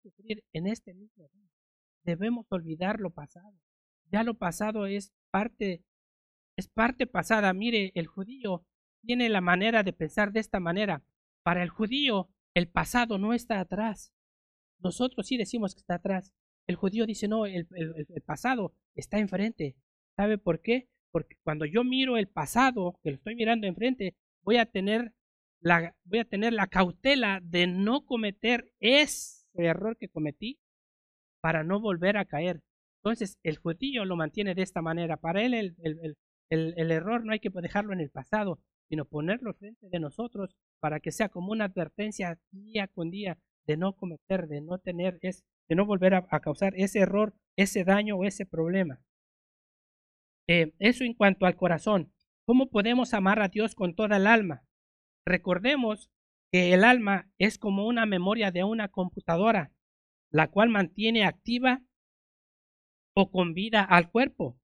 sufrir 0.01 0.43
en 0.51 0.67
este 0.67 0.93
mismo 0.93 1.27
día. 1.34 1.49
Debemos 2.03 2.45
olvidar 2.49 2.99
lo 2.99 3.12
pasado. 3.12 3.53
Ya 4.12 4.23
lo 4.23 4.36
pasado 4.36 4.86
es 4.86 5.13
parte, 5.32 5.84
es 6.58 6.67
parte 6.67 7.08
pasada. 7.08 7.53
Mire, 7.53 7.91
el 7.95 8.08
judío 8.08 8.65
tiene 9.01 9.29
la 9.29 9.41
manera 9.41 9.84
de 9.84 9.93
pensar 9.93 10.32
de 10.32 10.41
esta 10.41 10.60
manera. 10.60 11.03
Para 11.43 11.63
el 11.63 11.69
judío, 11.69 12.29
el 12.53 12.67
pasado 12.67 13.17
no 13.17 13.34
está 13.34 13.60
atrás. 13.60 14.13
Nosotros 14.83 15.25
sí 15.27 15.37
decimos 15.37 15.73
que 15.73 15.79
está 15.79 15.95
atrás. 15.95 16.33
El 16.67 16.75
judío 16.75 17.05
dice, 17.05 17.27
no, 17.27 17.45
el, 17.45 17.67
pasado 18.25 18.73
está 18.95 19.19
enfrente. 19.19 19.75
¿Sabe 20.15 20.37
por 20.37 20.61
qué? 20.61 20.89
Porque 21.11 21.37
cuando 21.43 21.65
yo 21.65 21.83
miro 21.83 22.17
el 22.17 22.27
pasado, 22.27 22.99
que 23.03 23.11
lo 23.11 23.17
estoy 23.17 23.35
mirando 23.35 23.67
enfrente, 23.67 24.15
voy 24.41 24.57
a 24.57 24.65
tener 24.65 25.13
voy 26.03 26.19
a 26.19 26.25
tener 26.25 26.51
la 26.51 26.67
cautela 26.67 27.39
de 27.41 27.67
no 27.67 28.05
cometer 28.05 28.73
ese 28.81 29.45
error 29.53 29.95
que 29.97 30.09
cometí 30.09 30.59
para 31.39 31.63
no 31.63 31.79
volver 31.79 32.17
a 32.17 32.25
caer. 32.25 32.61
Entonces, 32.97 33.37
el 33.43 33.57
judío 33.57 34.03
lo 34.03 34.17
mantiene 34.17 34.55
de 34.55 34.61
esta 34.61 34.81
manera. 34.81 35.15
Para 35.15 35.41
él 35.41 35.53
el, 35.53 35.75
el, 35.81 36.17
el, 36.49 36.73
el, 36.77 36.91
error 36.91 37.23
no 37.23 37.31
hay 37.31 37.39
que 37.39 37.49
dejarlo 37.49 37.93
en 37.93 38.01
el 38.01 38.09
pasado, 38.09 38.59
sino 38.89 39.05
ponerlo 39.05 39.53
frente 39.53 39.87
de 39.89 39.99
nosotros 39.99 40.55
para 40.81 40.99
que 40.99 41.13
sea 41.13 41.29
como 41.29 41.53
una 41.53 41.65
advertencia 41.65 42.37
día 42.51 42.87
con 42.87 43.09
día 43.09 43.37
de 43.65 43.78
no 43.78 43.95
cometer, 43.95 44.47
de 44.47 44.62
no 44.62 44.78
tener, 44.78 45.19
es, 45.21 45.43
de 45.69 45.76
no 45.76 45.86
volver 45.86 46.13
a, 46.15 46.39
causar 46.39 46.73
ese 46.76 46.99
error, 46.99 47.36
ese 47.56 47.84
daño 47.84 48.17
o 48.17 48.26
ese 48.26 48.45
problema. 48.45 49.02
Eh, 50.47 50.73
eso 50.80 51.04
en 51.04 51.13
cuanto 51.13 51.45
al 51.45 51.56
corazón. 51.56 52.12
¿Cómo 52.45 52.69
podemos 52.69 53.13
amar 53.13 53.41
a 53.41 53.47
Dios 53.47 53.76
con 53.76 53.95
toda 53.95 54.17
el 54.17 54.28
alma? 54.28 54.63
Recordemos 55.26 56.12
que 56.52 56.73
el 56.73 56.84
alma 56.84 57.30
es 57.38 57.58
como 57.58 57.88
una 57.88 58.06
memoria 58.06 58.52
de 58.52 58.63
una 58.65 58.89
computadora, 58.89 59.71
la 60.30 60.49
cual 60.49 60.69
mantiene 60.69 61.23
activa 61.23 61.82
o 63.15 63.32
con 63.32 63.54
vida 63.54 63.84
al 63.84 64.12
cuerpo. 64.12 64.60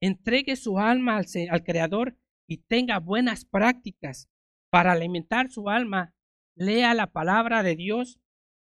Entregue 0.00 0.54
su 0.54 0.78
alma 0.78 1.16
al, 1.16 1.26
al 1.50 1.64
Creador 1.64 2.16
y 2.48 2.58
tenga 2.58 3.00
buenas 3.00 3.44
prácticas 3.44 4.30
para 4.70 4.92
alimentar 4.92 5.50
su 5.50 5.68
alma. 5.68 6.14
Lea 6.58 6.92
la 6.94 7.06
palabra 7.06 7.62
de 7.62 7.76
Dios 7.76 8.18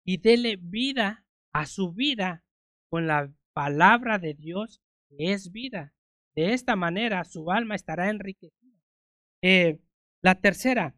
y 0.05 0.19
dele 0.19 0.57
vida 0.61 1.25
a 1.53 1.67
su 1.67 1.93
vida 1.93 2.45
con 2.91 3.07
la 3.07 3.33
palabra 3.53 4.19
de 4.19 4.35
Dios 4.35 4.83
que 5.09 5.33
es 5.33 5.53
vida. 5.53 5.95
De 6.35 6.55
esta 6.55 6.75
manera 6.75 7.23
su 7.23 7.53
alma 7.53 7.77
estará 7.77 8.11
enriquecida. 8.11 8.83
Eh, 9.43 9.79
la 10.23 10.35
tercera, 10.41 10.97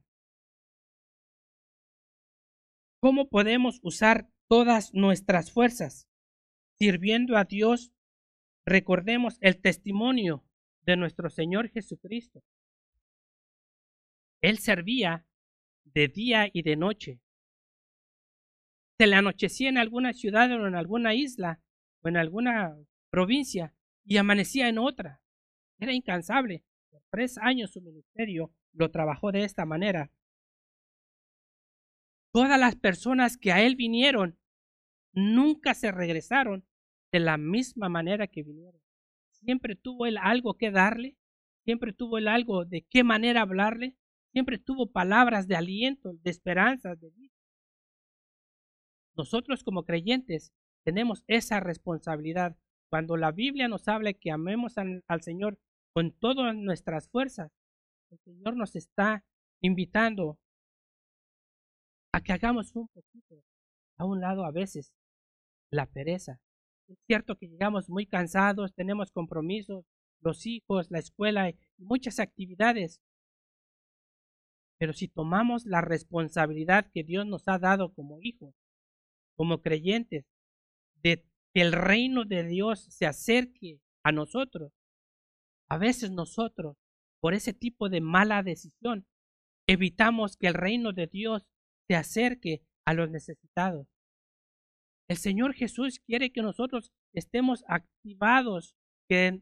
¿cómo 2.99 3.29
podemos 3.29 3.79
usar 3.83 4.31
todas 4.49 4.95
nuestras 4.95 5.53
fuerzas 5.53 6.09
sirviendo 6.79 7.37
a 7.37 7.45
Dios? 7.45 7.93
Recordemos 8.65 9.37
el 9.43 9.61
testimonio 9.61 10.45
de 10.81 10.97
nuestro 10.97 11.29
Señor 11.29 11.69
Jesucristo. 11.69 12.43
Él 14.41 14.59
servía 14.59 15.27
de 15.97 16.09
día 16.09 16.51
y 16.53 16.61
de 16.61 16.77
noche. 16.77 17.23
Se 18.99 19.07
le 19.07 19.17
anochecía 19.17 19.71
en 19.71 19.79
alguna 19.79 20.13
ciudad 20.13 20.53
o 20.53 20.67
en 20.67 20.75
alguna 20.75 21.15
isla 21.15 21.63
o 22.03 22.09
en 22.09 22.19
alguna 22.19 22.77
provincia 23.09 23.73
y 24.05 24.19
amanecía 24.19 24.69
en 24.69 24.77
otra. 24.77 25.23
Era 25.79 25.95
incansable. 25.95 26.65
Por 26.91 27.03
tres 27.11 27.39
años 27.39 27.71
su 27.71 27.81
ministerio 27.81 28.53
lo 28.75 28.91
trabajó 28.91 29.33
de 29.33 29.45
esta 29.45 29.65
manera. 29.65 30.13
Todas 32.31 32.61
las 32.61 32.77
personas 32.77 33.39
que 33.39 33.53
a 33.53 33.63
él 33.63 33.75
vinieron 33.75 34.39
nunca 35.15 35.73
se 35.73 35.93
regresaron 35.93 36.67
de 37.11 37.21
la 37.21 37.39
misma 37.39 37.89
manera 37.89 38.27
que 38.27 38.43
vinieron. 38.43 38.83
Siempre 39.31 39.77
tuvo 39.77 40.05
él 40.05 40.19
algo 40.21 40.59
que 40.59 40.71
darle, 40.71 41.17
siempre 41.65 41.95
tuvo 41.95 42.19
él 42.19 42.29
algo 42.29 42.67
de 42.67 42.83
qué 42.83 43.03
manera 43.03 43.41
hablarle, 43.41 43.97
siempre 44.33 44.59
tuvo 44.59 44.91
palabras 44.91 45.49
de 45.49 45.57
aliento, 45.57 46.13
de 46.23 46.31
esperanza, 46.31 46.95
de 46.95 47.11
vida. 47.11 47.35
Nosotros 49.17 49.65
como 49.65 49.85
creyentes 49.85 50.53
tenemos 50.85 51.25
esa 51.27 51.61
responsabilidad. 51.61 52.57
Cuando 52.91 53.17
la 53.17 53.33
Biblia 53.33 53.69
nos 53.69 53.89
habla 53.89 54.13
que 54.13 54.31
amemos 54.31 54.79
al, 54.79 55.03
al 55.09 55.23
Señor 55.23 55.59
con 55.93 56.13
todas 56.13 56.55
nuestras 56.55 57.09
fuerzas, 57.09 57.51
el 58.11 58.19
Señor 58.21 58.57
nos 58.57 58.77
está 58.77 59.25
invitando 59.61 60.39
a 62.13 62.21
que 62.21 62.33
hagamos 62.33 62.75
un 62.75 62.89
poquito 62.89 63.43
a 63.99 64.05
un 64.05 64.21
lado 64.21 64.45
a 64.45 64.51
veces 64.51 64.93
la 65.71 65.87
pereza. 65.87 66.41
Es 66.89 66.99
cierto 67.07 67.37
que 67.37 67.49
llegamos 67.49 67.89
muy 67.89 68.07
cansados, 68.07 68.75
tenemos 68.75 69.11
compromisos, 69.11 69.85
los 70.21 70.47
hijos, 70.47 70.91
la 70.91 70.99
escuela 70.99 71.51
y 71.51 71.57
muchas 71.79 72.21
actividades. 72.21 73.01
Pero 74.79 74.93
si 74.93 75.09
tomamos 75.09 75.65
la 75.65 75.81
responsabilidad 75.81 76.91
que 76.93 77.03
Dios 77.03 77.27
nos 77.27 77.49
ha 77.49 77.59
dado 77.59 77.95
como 77.95 78.21
hijos, 78.21 78.55
como 79.37 79.63
creyentes, 79.63 80.27
de 81.03 81.25
que 81.55 81.63
el 81.63 81.73
reino 81.73 82.25
de 82.25 82.45
Dios 82.45 82.85
se 82.91 83.07
acerque 83.07 83.81
a 84.03 84.13
nosotros, 84.13 84.73
a 85.69 85.79
veces 85.79 86.11
nosotros 86.11 86.77
por 87.21 87.35
ese 87.35 87.53
tipo 87.53 87.89
de 87.89 88.01
mala 88.01 88.43
decisión, 88.43 89.07
evitamos 89.67 90.37
que 90.37 90.47
el 90.49 90.55
reino 90.55 90.93
de 90.93 91.07
Dios 91.07 91.47
se 91.89 91.97
acerque 91.97 92.63
a 92.85 92.95
los 92.95 93.11
necesitados. 93.11 93.89
El 95.09 95.17
Señor 95.17 95.55
Jesús 95.55 96.01
quiere 96.01 96.33
que 96.33 96.43
nosotros 96.43 96.93
estemos 97.13 97.65
activados, 97.69 98.77
que 99.09 99.41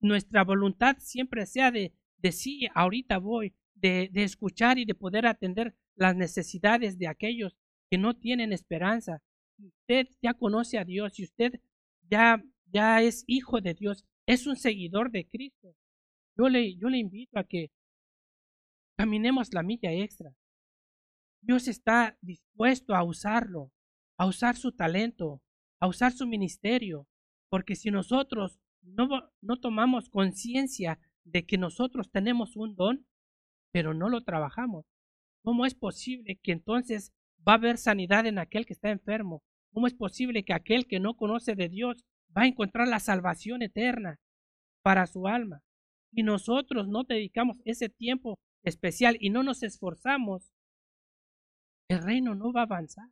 nuestra 0.00 0.44
voluntad 0.44 0.96
siempre 0.98 1.46
sea 1.46 1.70
de, 1.70 1.94
de 2.18 2.34
ahorita 2.74 3.18
voy, 3.18 3.54
de, 3.82 4.10
escuchar 4.14 4.78
y 4.78 4.84
de 4.84 4.94
poder 4.94 5.26
atender 5.26 5.74
las 5.96 6.16
necesidades 6.16 6.98
de 6.98 7.08
aquellos 7.08 7.56
que 7.90 7.98
no 7.98 8.14
tienen 8.14 8.52
esperanza. 8.52 9.20
Si 9.56 9.66
usted 9.66 10.08
ya 10.22 10.34
conoce 10.34 10.78
a 10.78 10.84
Dios, 10.84 11.14
si 11.14 11.24
usted 11.24 11.60
ya, 12.08 12.42
ya 12.66 13.02
es 13.02 13.24
hijo 13.26 13.60
de 13.60 13.74
Dios, 13.74 14.04
es 14.26 14.46
un 14.46 14.56
seguidor 14.56 15.10
de 15.10 15.26
Cristo, 15.26 15.74
yo 16.36 16.48
le, 16.48 16.76
yo 16.76 16.88
le 16.88 16.98
invito 16.98 17.38
a 17.38 17.44
que 17.44 17.70
caminemos 18.96 19.52
la 19.52 19.62
milla 19.62 19.92
extra. 19.92 20.32
Dios 21.42 21.66
está 21.66 22.16
dispuesto 22.20 22.94
a 22.94 23.02
usarlo, 23.02 23.72
a 24.16 24.26
usar 24.26 24.56
su 24.56 24.72
talento, 24.72 25.42
a 25.80 25.88
usar 25.88 26.12
su 26.12 26.26
ministerio, 26.26 27.08
porque 27.50 27.74
si 27.74 27.90
nosotros 27.90 28.60
no, 28.80 29.08
no 29.40 29.60
tomamos 29.60 30.08
conciencia 30.08 31.00
de 31.24 31.44
que 31.44 31.58
nosotros 31.58 32.10
tenemos 32.10 32.56
un 32.56 32.76
don, 32.76 33.06
pero 33.72 33.94
no 33.94 34.08
lo 34.08 34.22
trabajamos, 34.22 34.84
¿cómo 35.42 35.66
es 35.66 35.74
posible 35.74 36.38
que 36.42 36.52
entonces 36.52 37.12
va 37.46 37.52
a 37.52 37.56
haber 37.56 37.78
sanidad 37.78 38.26
en 38.26 38.38
aquel 38.38 38.66
que 38.66 38.74
está 38.74 38.90
enfermo? 38.90 39.42
¿Cómo 39.72 39.86
es 39.86 39.94
posible 39.94 40.44
que 40.44 40.52
aquel 40.52 40.86
que 40.86 41.00
no 41.00 41.14
conoce 41.14 41.54
de 41.54 41.68
Dios 41.68 42.04
va 42.36 42.42
a 42.42 42.46
encontrar 42.46 42.86
la 42.86 43.00
salvación 43.00 43.62
eterna 43.62 44.20
para 44.82 45.06
su 45.06 45.26
alma? 45.26 45.62
y 46.12 46.22
nosotros 46.22 46.88
no 46.88 47.04
dedicamos 47.04 47.56
ese 47.64 47.88
tiempo 47.88 48.38
especial 48.62 49.16
y 49.18 49.30
no 49.30 49.42
nos 49.42 49.62
esforzamos, 49.62 50.52
el 51.88 52.02
reino 52.02 52.34
no 52.34 52.52
va 52.52 52.60
a 52.60 52.64
avanzar. 52.64 53.08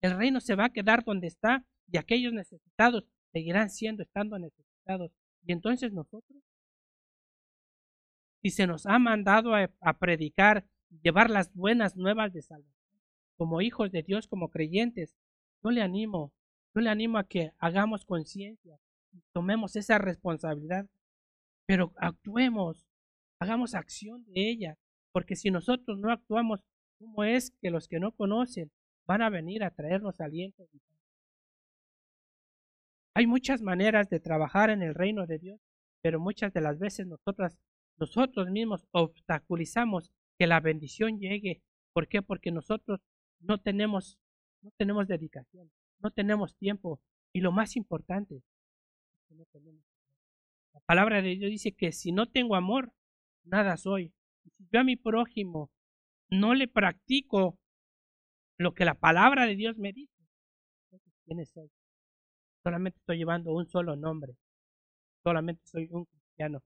El 0.00 0.16
reino 0.16 0.40
se 0.40 0.54
va 0.54 0.66
a 0.66 0.72
quedar 0.72 1.04
donde 1.04 1.26
está 1.26 1.64
y 1.90 1.98
aquellos 1.98 2.32
necesitados 2.32 3.04
seguirán 3.32 3.70
siendo 3.70 4.02
estando 4.02 4.38
necesitados. 4.38 5.12
Y 5.44 5.52
entonces 5.52 5.92
nosotros, 5.92 6.42
si 8.46 8.50
se 8.50 8.68
nos 8.68 8.86
ha 8.86 9.00
mandado 9.00 9.56
a, 9.56 9.68
a 9.80 9.98
predicar, 9.98 10.64
llevar 11.02 11.30
las 11.30 11.52
buenas 11.52 11.96
nuevas 11.96 12.32
de 12.32 12.42
salvación, 12.42 13.02
como 13.36 13.60
hijos 13.60 13.90
de 13.90 14.04
Dios, 14.04 14.28
como 14.28 14.50
creyentes, 14.50 15.16
yo 15.64 15.72
le 15.72 15.82
animo, 15.82 16.32
yo 16.72 16.80
le 16.80 16.90
animo 16.90 17.18
a 17.18 17.24
que 17.24 17.50
hagamos 17.58 18.04
conciencia, 18.04 18.78
tomemos 19.32 19.74
esa 19.74 19.98
responsabilidad, 19.98 20.86
pero 21.66 21.92
actuemos, 21.96 22.86
hagamos 23.40 23.74
acción 23.74 24.24
de 24.26 24.48
ella, 24.48 24.78
porque 25.10 25.34
si 25.34 25.50
nosotros 25.50 25.98
no 25.98 26.12
actuamos, 26.12 26.60
¿cómo 27.00 27.24
es 27.24 27.50
que 27.60 27.70
los 27.70 27.88
que 27.88 27.98
no 27.98 28.12
conocen 28.12 28.70
van 29.06 29.22
a 29.22 29.28
venir 29.28 29.64
a 29.64 29.72
traernos 29.72 30.20
aliento? 30.20 30.68
Hay 33.12 33.26
muchas 33.26 33.60
maneras 33.60 34.08
de 34.08 34.20
trabajar 34.20 34.70
en 34.70 34.82
el 34.82 34.94
reino 34.94 35.26
de 35.26 35.38
Dios, 35.38 35.60
pero 36.00 36.20
muchas 36.20 36.52
de 36.52 36.60
las 36.60 36.78
veces 36.78 37.08
nosotras, 37.08 37.58
nosotros 37.98 38.50
mismos 38.50 38.86
obstaculizamos 38.92 40.10
que 40.38 40.46
la 40.46 40.60
bendición 40.60 41.18
llegue. 41.18 41.62
¿Por 41.92 42.08
qué? 42.08 42.22
Porque 42.22 42.50
nosotros 42.50 43.00
no 43.40 43.58
tenemos, 43.58 44.18
no 44.62 44.70
tenemos 44.76 45.08
dedicación, 45.08 45.70
no 45.98 46.10
tenemos 46.10 46.56
tiempo 46.56 47.00
y 47.32 47.40
lo 47.40 47.52
más 47.52 47.76
importante, 47.76 48.42
no 49.30 49.44
tenemos 49.52 49.84
la 50.76 50.80
palabra 50.80 51.22
de 51.22 51.36
Dios 51.36 51.50
dice 51.50 51.72
que 51.72 51.90
si 51.90 52.12
no 52.12 52.26
tengo 52.26 52.54
amor, 52.54 52.92
nada 53.44 53.78
soy. 53.78 54.12
Si 54.42 54.68
yo 54.70 54.80
a 54.80 54.84
mi 54.84 54.96
prójimo 54.96 55.70
no 56.28 56.54
le 56.54 56.68
practico 56.68 57.58
lo 58.58 58.74
que 58.74 58.84
la 58.84 58.94
palabra 58.94 59.46
de 59.46 59.56
Dios 59.56 59.78
me 59.78 59.94
dice, 59.94 60.12
entonces 60.84 61.14
¿quién 61.24 61.46
soy? 61.46 61.70
Solamente 62.62 62.98
estoy 62.98 63.16
llevando 63.16 63.54
un 63.54 63.66
solo 63.66 63.96
nombre. 63.96 64.36
Solamente 65.22 65.62
soy 65.64 65.88
un 65.90 66.04
cristiano. 66.04 66.62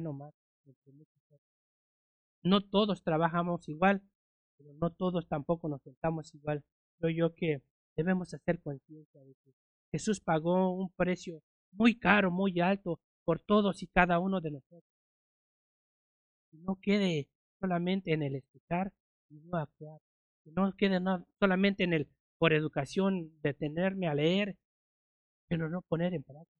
Más. 0.00 0.34
No 2.42 2.60
todos 2.60 3.02
trabajamos 3.02 3.68
igual, 3.68 4.02
pero 4.56 4.72
no 4.74 4.90
todos 4.90 5.26
tampoco 5.28 5.68
nos 5.68 5.82
sentamos 5.82 6.34
igual. 6.34 6.62
Creo 6.98 7.10
yo 7.10 7.34
que 7.34 7.62
debemos 7.96 8.32
hacer 8.34 8.60
conciencia 8.60 9.20
de 9.20 9.34
que 9.44 9.54
Jesús 9.92 10.20
pagó 10.20 10.74
un 10.74 10.90
precio 10.90 11.42
muy 11.72 11.98
caro, 11.98 12.30
muy 12.30 12.60
alto 12.60 13.00
por 13.24 13.40
todos 13.40 13.82
y 13.82 13.86
cada 13.86 14.18
uno 14.18 14.40
de 14.40 14.50
nosotros. 14.50 14.84
Que 16.50 16.58
no 16.58 16.76
quede 16.80 17.28
solamente 17.60 18.12
en 18.12 18.22
el 18.22 18.36
escuchar 18.36 18.92
y 19.30 19.40
no 19.40 19.56
actuar. 19.56 20.00
No 20.44 20.72
quede 20.76 21.00
solamente 21.40 21.84
en 21.84 21.94
el 21.94 22.08
por 22.38 22.52
educación 22.52 23.32
detenerme 23.42 24.08
a 24.08 24.14
leer, 24.14 24.56
pero 25.48 25.70
no 25.70 25.82
poner 25.82 26.12
en 26.14 26.22
práctica. 26.22 26.53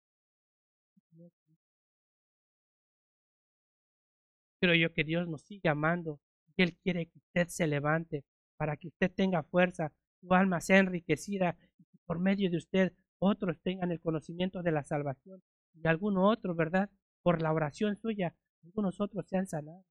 Creo 4.65 4.77
yo 4.77 4.95
que 4.95 5.05
Dios 5.05 5.29
nos 5.29 5.43
sigue 5.43 5.69
amando 5.69 6.23
y 6.57 6.63
Él 6.63 6.75
quiere 6.79 7.05
que 7.05 7.19
usted 7.19 7.49
se 7.49 7.67
levante 7.67 8.25
para 8.57 8.79
que 8.79 8.89
usted 8.89 9.13
tenga 9.13 9.43
fuerza, 9.43 9.93
su 10.23 10.33
alma 10.33 10.63
sea 10.63 10.79
enriquecida 10.79 11.59
y 11.79 11.99
por 12.07 12.19
medio 12.19 12.49
de 12.51 12.57
usted 12.57 12.95
otros 13.19 13.61
tengan 13.61 13.93
el 13.93 14.01
conocimiento 14.01 14.63
de 14.63 14.73
la 14.73 14.83
salvación 14.83 15.43
y 15.75 15.87
alguno 15.87 16.27
otro, 16.27 16.55
¿verdad? 16.55 16.89
Por 17.23 17.43
la 17.43 17.53
oración 17.53 17.97
suya, 17.97 18.35
algunos 18.65 19.03
otros 19.03 19.27
sean 19.29 19.47
sanados. 19.47 19.85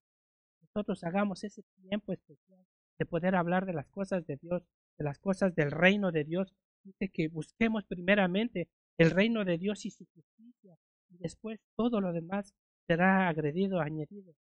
Nosotros 0.64 1.04
hagamos 1.04 1.44
ese 1.44 1.62
tiempo 1.80 2.12
especial 2.12 2.66
de 2.98 3.06
poder 3.06 3.36
hablar 3.36 3.68
de 3.68 3.74
las 3.74 3.88
cosas 3.90 4.26
de 4.26 4.38
Dios, 4.38 4.64
de 4.98 5.04
las 5.04 5.20
cosas 5.20 5.54
del 5.54 5.70
reino 5.70 6.12
de 6.12 6.24
Dios. 6.24 6.52
Dice 6.84 7.10
que 7.10 7.28
busquemos 7.28 7.86
primeramente 7.86 8.70
el 8.98 9.12
reino 9.12 9.46
de 9.46 9.60
Dios 9.60 9.86
y 9.86 9.92
su 9.92 10.08
justicia, 10.16 10.76
y 11.12 11.18
después 11.20 11.60
todo 11.76 12.02
lo 12.02 12.12
demás 12.12 12.56
será 12.88 13.30
agredido, 13.30 13.80
añadido. 13.80 14.34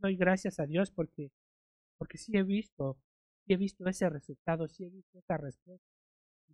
Doy 0.00 0.16
gracias 0.16 0.58
a 0.58 0.66
Dios 0.66 0.90
porque, 0.90 1.30
porque 1.98 2.16
sí 2.16 2.34
he 2.34 2.42
visto, 2.42 2.96
sí 3.44 3.52
he 3.52 3.56
visto 3.58 3.86
ese 3.86 4.08
resultado, 4.08 4.66
sí 4.66 4.84
he 4.84 4.88
visto 4.88 5.18
esa 5.18 5.36
respuesta 5.36 5.86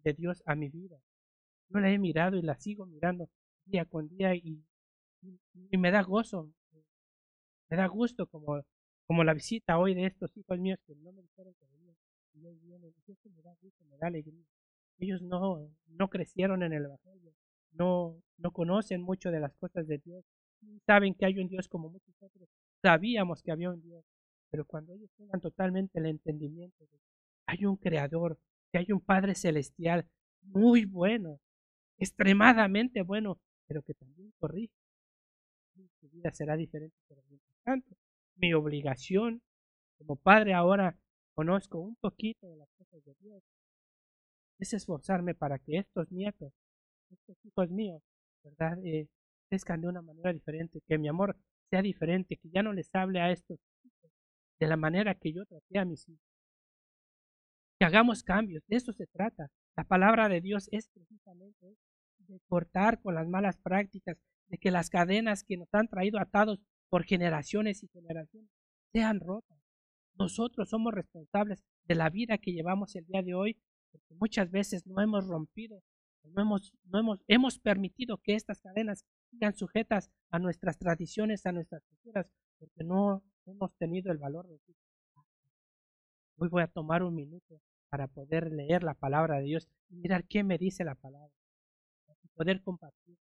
de 0.02 0.14
Dios 0.14 0.42
a 0.46 0.56
mi 0.56 0.68
vida. 0.68 0.98
Yo 1.68 1.78
la 1.78 1.90
he 1.90 1.98
mirado 1.98 2.36
y 2.36 2.42
la 2.42 2.56
sigo 2.56 2.86
mirando 2.86 3.28
día 3.64 3.84
con 3.84 4.08
día 4.08 4.34
y, 4.34 4.64
y, 5.22 5.78
me 5.78 5.92
da 5.92 6.02
gozo, 6.02 6.50
me 7.70 7.76
da 7.76 7.86
gusto 7.86 8.26
como, 8.26 8.64
como 9.06 9.22
la 9.22 9.32
visita 9.32 9.78
hoy 9.78 9.94
de 9.94 10.06
estos 10.06 10.36
hijos 10.36 10.58
míos 10.58 10.80
que 10.84 10.96
no 10.96 11.12
me 11.12 11.22
dijeron 11.22 11.54
que 11.54 11.66
venían 11.66 11.96
y 12.34 12.46
hoy 12.46 12.58
vienen, 12.58 12.92
y 13.06 13.12
eso 13.12 13.30
me 13.30 13.42
da 13.42 13.54
gusto, 13.60 13.84
me 13.84 13.96
da 13.96 14.08
alegría. 14.08 14.44
Ellos 14.98 15.22
no, 15.22 15.70
no 15.86 16.08
crecieron 16.08 16.64
en 16.64 16.72
el 16.72 16.84
Evangelio, 16.86 17.32
no, 17.70 18.20
no 18.38 18.50
conocen 18.50 19.02
mucho 19.02 19.30
de 19.30 19.38
las 19.38 19.54
cosas 19.54 19.86
de 19.86 19.98
Dios, 19.98 20.24
saben 20.84 21.14
que 21.14 21.26
hay 21.26 21.38
un 21.38 21.48
Dios 21.48 21.68
como 21.68 21.88
muchos 21.88 22.14
otros, 22.20 22.48
sabíamos 22.86 23.42
que 23.42 23.50
había 23.50 23.70
un 23.70 23.82
Dios, 23.82 24.04
pero 24.48 24.64
cuando 24.64 24.92
ellos 24.92 25.10
tengan 25.16 25.40
totalmente 25.40 25.98
el 25.98 26.06
entendimiento 26.06 26.84
de 26.84 26.86
que 26.86 27.00
hay 27.46 27.66
un 27.66 27.76
Creador, 27.76 28.38
que 28.70 28.78
hay 28.78 28.92
un 28.92 29.00
Padre 29.00 29.34
Celestial 29.34 30.06
muy 30.42 30.84
bueno, 30.84 31.40
extremadamente 31.98 33.02
bueno, 33.02 33.40
pero 33.66 33.82
que 33.82 33.94
también 33.94 34.32
corrige. 34.38 34.72
Su 35.98 36.08
vida 36.10 36.30
será 36.30 36.56
diferente, 36.56 36.96
pero 37.08 37.22
mientras 37.28 37.56
tanto, 37.64 37.96
mi 38.36 38.54
obligación 38.54 39.42
como 39.98 40.14
padre 40.14 40.54
ahora 40.54 40.96
conozco 41.34 41.80
un 41.80 41.96
poquito 41.96 42.46
de 42.46 42.56
las 42.56 42.68
cosas 42.78 43.04
de 43.04 43.14
Dios, 43.20 43.42
es 44.60 44.72
esforzarme 44.72 45.34
para 45.34 45.58
que 45.58 45.78
estos 45.78 46.12
nietos, 46.12 46.52
estos 47.10 47.36
hijos 47.44 47.68
míos, 47.70 48.00
¿verdad? 48.44 48.78
Eh, 48.84 49.08
crezcan 49.48 49.80
de 49.80 49.88
una 49.88 50.02
manera 50.02 50.32
diferente, 50.32 50.80
que 50.86 50.98
mi 50.98 51.08
amor 51.08 51.36
sea 51.70 51.82
diferente, 51.82 52.36
que 52.36 52.48
ya 52.50 52.62
no 52.62 52.72
les 52.72 52.94
hable 52.94 53.20
a 53.20 53.30
estos 53.30 53.58
hijos 53.84 54.10
de 54.58 54.66
la 54.66 54.76
manera 54.76 55.14
que 55.14 55.32
yo 55.32 55.44
traté 55.46 55.78
a 55.78 55.84
mis 55.84 56.08
hijos. 56.08 56.22
Que 57.78 57.84
hagamos 57.84 58.22
cambios, 58.22 58.62
de 58.66 58.76
eso 58.76 58.92
se 58.92 59.06
trata. 59.06 59.50
La 59.76 59.84
palabra 59.84 60.28
de 60.28 60.40
Dios 60.40 60.68
es 60.72 60.88
precisamente 60.88 61.76
de 62.18 62.40
cortar 62.48 63.00
con 63.00 63.14
las 63.14 63.28
malas 63.28 63.58
prácticas, 63.58 64.16
de 64.48 64.58
que 64.58 64.70
las 64.70 64.90
cadenas 64.90 65.44
que 65.44 65.56
nos 65.56 65.68
han 65.72 65.88
traído 65.88 66.18
atados 66.18 66.60
por 66.88 67.04
generaciones 67.04 67.82
y 67.82 67.88
generaciones 67.88 68.50
sean 68.92 69.20
rotas. 69.20 69.58
Nosotros 70.18 70.70
somos 70.70 70.94
responsables 70.94 71.62
de 71.84 71.94
la 71.94 72.08
vida 72.08 72.38
que 72.38 72.52
llevamos 72.52 72.96
el 72.96 73.06
día 73.06 73.22
de 73.22 73.34
hoy, 73.34 73.58
porque 73.92 74.14
muchas 74.14 74.50
veces 74.50 74.86
no 74.86 75.00
hemos 75.02 75.26
rompido, 75.26 75.82
no 76.24 76.42
hemos, 76.42 76.72
no 76.84 76.98
hemos, 76.98 77.20
hemos 77.28 77.58
permitido 77.58 78.18
que 78.18 78.34
estas 78.34 78.60
cadenas 78.60 79.04
sigan 79.30 79.54
sujetas 79.54 80.10
a 80.30 80.38
nuestras 80.38 80.78
tradiciones, 80.78 81.46
a 81.46 81.52
nuestras 81.52 81.82
culturas, 81.84 82.26
porque 82.58 82.84
no 82.84 83.22
hemos 83.46 83.74
tenido 83.76 84.12
el 84.12 84.18
valor 84.18 84.46
de 84.46 84.54
decir, 84.54 84.76
hoy 86.38 86.48
voy 86.48 86.62
a 86.62 86.68
tomar 86.68 87.02
un 87.02 87.14
minuto 87.14 87.60
para 87.88 88.08
poder 88.08 88.52
leer 88.52 88.82
la 88.82 88.94
palabra 88.94 89.36
de 89.36 89.44
Dios 89.44 89.68
y 89.88 89.96
mirar 89.96 90.24
qué 90.24 90.42
me 90.42 90.58
dice 90.58 90.84
la 90.84 90.94
palabra 90.94 91.32
poder 92.36 92.62
compartir. 92.62 93.16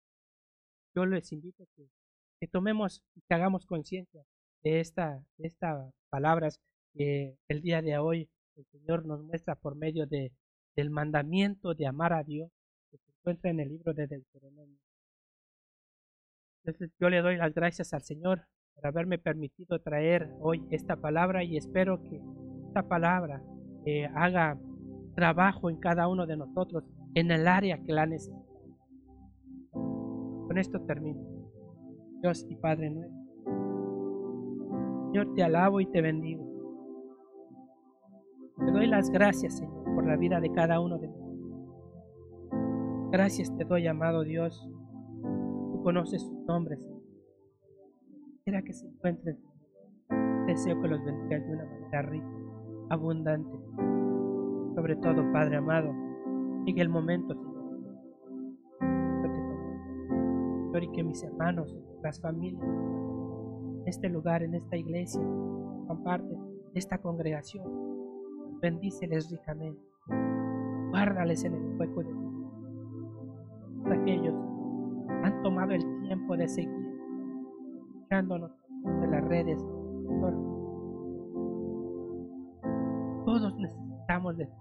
Yo 0.95 1.05
les 1.05 1.31
invito 1.33 1.65
a 1.65 1.67
que, 1.77 2.47
tomemos 2.49 3.03
y 3.15 3.21
que 3.21 3.35
hagamos 3.35 3.67
conciencia 3.67 4.23
de, 4.63 4.81
esta, 4.81 5.23
de 5.37 5.47
estas 5.47 5.93
palabras 6.09 6.61
que 6.95 7.37
el 7.49 7.61
día 7.61 7.83
de 7.83 7.99
hoy 7.99 8.31
el 8.57 8.65
Señor 8.67 9.05
nos 9.05 9.23
muestra 9.23 9.57
por 9.57 9.77
medio 9.77 10.07
de, 10.07 10.33
del 10.75 10.91
mandamiento 10.91 11.75
de 11.75 11.87
amar 11.87 12.13
a 12.13 12.25
Dios 12.25 12.51
que 12.91 12.99
se 12.99 13.11
encuentra 13.13 13.51
en 13.51 13.61
el 13.61 13.69
libro 13.69 13.93
de 13.93 14.07
Deuteronomio. 14.07 14.79
Entonces 16.65 16.93
yo 17.01 17.09
le 17.09 17.23
doy 17.23 17.37
las 17.37 17.55
gracias 17.55 17.93
al 17.93 18.03
Señor 18.03 18.43
por 18.75 18.87
haberme 18.87 19.19
permitido 19.19 19.81
traer 19.81 20.31
hoy 20.41 20.67
esta 20.71 20.97
palabra 20.97 21.43
y 21.45 21.57
espero 21.57 22.03
que 22.09 22.21
esta 22.69 22.87
palabra 22.87 23.43
eh, 23.87 24.07
haga 24.15 24.59
trabajo 25.15 25.71
en 25.71 25.79
cada 25.79 26.09
uno 26.09 26.27
de 26.27 26.37
nosotros 26.37 26.85
en 27.15 27.31
el 27.31 27.49
área 27.49 27.83
que 27.83 27.93
la 27.93 28.07
necesita. 28.07 28.39
Con 29.73 30.59
esto 30.59 30.81
termino. 30.83 31.21
Dios 32.23 32.45
y 32.49 32.57
Padre 32.57 32.91
nuestro. 32.91 33.21
Señor, 35.07 35.35
te 35.35 35.43
alabo 35.43 35.81
y 35.81 35.87
te 35.87 36.03
bendigo. 36.03 36.47
Te 38.59 38.71
doy 38.71 38.87
las 38.87 39.11
gracias, 39.11 39.59
Señor, 39.59 39.85
por 39.95 40.07
la 40.07 40.17
vida 40.17 40.41
de 40.41 40.53
cada 40.53 40.81
uno 40.81 40.99
de 40.99 41.09
nosotros. 41.09 41.31
Gracias 43.11 43.57
te 43.57 43.65
doy, 43.65 43.87
amado 43.87 44.23
Dios. 44.23 44.69
Tú 45.81 45.85
conoces 45.85 46.21
sus 46.21 46.39
nombres, 46.45 46.79
Señor. 46.83 47.01
Quiera 48.45 48.61
que 48.61 48.75
se 48.75 48.87
encuentren. 48.87 49.39
Deseo 50.47 50.79
que 50.79 50.89
los 50.89 51.03
bendigas 51.03 51.47
de 51.47 51.53
una 51.55 51.65
manera 51.65 52.03
rica, 52.03 52.29
abundante. 52.91 53.51
Sobre 54.75 54.97
todo, 54.97 55.33
Padre 55.33 55.57
amado, 55.57 55.91
llegue 56.67 56.83
el 56.83 56.91
momento, 56.91 57.33
Señor 57.35 57.51
y 60.83 60.93
que 60.93 61.03
mis 61.03 61.23
hermanos, 61.23 61.75
las 62.03 62.21
familias, 62.21 62.63
en 62.63 63.83
este 63.87 64.09
lugar, 64.09 64.43
en 64.43 64.55
esta 64.55 64.77
iglesia, 64.77 65.21
son 65.21 66.03
parte 66.05 66.29
de 66.29 66.79
esta 66.79 66.99
congregación. 66.99 67.65
Bendíceles 68.61 69.31
ricamente. 69.31 69.81
Guárdales 70.91 71.45
en 71.45 71.55
el 71.55 71.79
hueco 71.79 72.03
de 72.03 72.21
Aquellos 73.95 74.50
han 75.23 75.43
tomado 75.43 75.73
el 75.73 75.83
tiempo 76.03 76.37
de 76.37 76.49
seguir 76.49 76.71
escuchándonos 77.79 78.51
de 79.01 79.07
las 79.09 79.25
redes. 79.29 79.59
Todos 83.25 83.57
necesitamos 83.59 84.37
de 84.37 84.47
ti. 84.47 84.53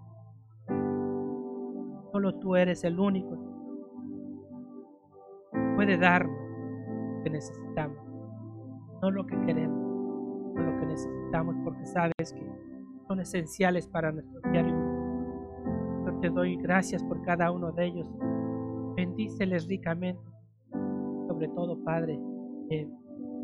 Solo 2.12 2.34
tú 2.40 2.56
eres 2.56 2.84
el 2.84 2.98
único 2.98 3.50
puede 5.80 5.96
darnos 5.96 6.36
lo 6.36 7.24
que 7.24 7.30
necesitamos, 7.30 7.96
no 9.00 9.10
lo 9.10 9.26
que 9.26 9.34
queremos, 9.46 9.78
no 10.54 10.62
lo 10.62 10.78
que 10.78 10.84
necesitamos, 10.84 11.56
porque 11.64 11.86
sabes 11.86 12.34
que 12.34 12.46
son 13.08 13.18
esenciales 13.18 13.88
para 13.88 14.12
nuestro 14.12 14.42
diario. 14.50 14.74
Yo 16.04 16.20
te 16.20 16.28
doy 16.28 16.56
gracias 16.56 17.02
por 17.02 17.22
cada 17.22 17.50
uno 17.50 17.72
de 17.72 17.86
ellos. 17.86 18.06
Bendíceles 18.94 19.68
ricamente. 19.68 20.20
Sobre 21.30 21.46
todo, 21.50 21.78
Padre, 21.84 22.20
que 22.68 22.88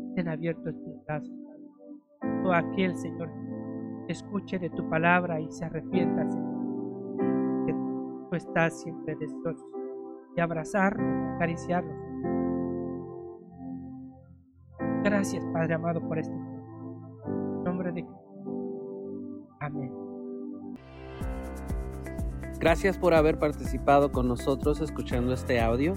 estén 0.09 0.27
abiertos 0.27 0.75
tus 0.83 1.05
brazos. 1.05 1.31
Todo 2.43 2.51
aquel, 2.51 2.93
Señor, 2.97 3.29
escuche 4.09 4.59
de 4.59 4.69
tu 4.71 4.89
palabra 4.89 5.39
y 5.39 5.49
se 5.49 5.63
arrepienta, 5.63 6.27
Señor. 6.29 7.65
Que 7.65 7.71
tú 7.71 8.35
estás 8.35 8.81
siempre 8.81 9.15
deseoso 9.15 9.65
de 10.35 10.41
abrazarlos, 10.41 11.07
acariciarlos 11.35 11.95
Gracias, 15.05 15.45
Padre 15.53 15.75
amado, 15.75 16.01
por 16.01 16.19
este 16.19 16.35
nombre 17.63 17.93
de 17.93 18.05
Amén. 19.61 19.89
Gracias 22.59 22.97
por 22.97 23.13
haber 23.13 23.39
participado 23.39 24.11
con 24.11 24.27
nosotros 24.27 24.81
escuchando 24.81 25.31
este 25.31 25.61
audio. 25.61 25.93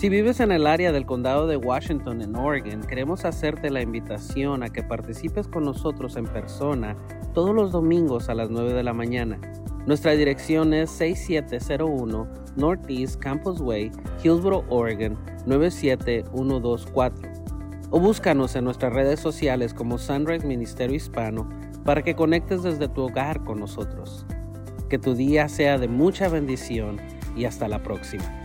Si 0.00 0.08
vives 0.08 0.40
en 0.40 0.50
el 0.50 0.66
área 0.66 0.92
del 0.92 1.04
condado 1.04 1.46
de 1.46 1.58
Washington, 1.58 2.22
en 2.22 2.34
Oregon, 2.34 2.80
queremos 2.84 3.26
hacerte 3.26 3.68
la 3.68 3.82
invitación 3.82 4.62
a 4.62 4.70
que 4.70 4.82
participes 4.82 5.46
con 5.46 5.64
nosotros 5.64 6.16
en 6.16 6.24
persona 6.24 6.96
todos 7.34 7.54
los 7.54 7.70
domingos 7.70 8.30
a 8.30 8.34
las 8.34 8.48
9 8.48 8.72
de 8.72 8.82
la 8.82 8.94
mañana. 8.94 9.38
Nuestra 9.84 10.12
dirección 10.12 10.72
es 10.72 10.90
6701 10.92 12.26
Northeast 12.56 13.20
Campus 13.20 13.60
Way, 13.60 13.92
Hillsboro, 14.24 14.64
Oregon 14.70 15.18
97124 15.44 17.28
o 17.90 18.00
búscanos 18.00 18.56
en 18.56 18.64
nuestras 18.64 18.94
redes 18.94 19.20
sociales 19.20 19.74
como 19.74 19.98
Sunrise 19.98 20.46
Ministerio 20.46 20.96
Hispano 20.96 21.46
para 21.84 22.00
que 22.00 22.16
conectes 22.16 22.62
desde 22.62 22.88
tu 22.88 23.02
hogar 23.02 23.44
con 23.44 23.60
nosotros. 23.60 24.24
Que 24.88 24.98
tu 24.98 25.14
día 25.14 25.46
sea 25.50 25.76
de 25.76 25.88
mucha 25.88 26.30
bendición 26.30 26.98
y 27.36 27.44
hasta 27.44 27.68
la 27.68 27.82
próxima. 27.82 28.39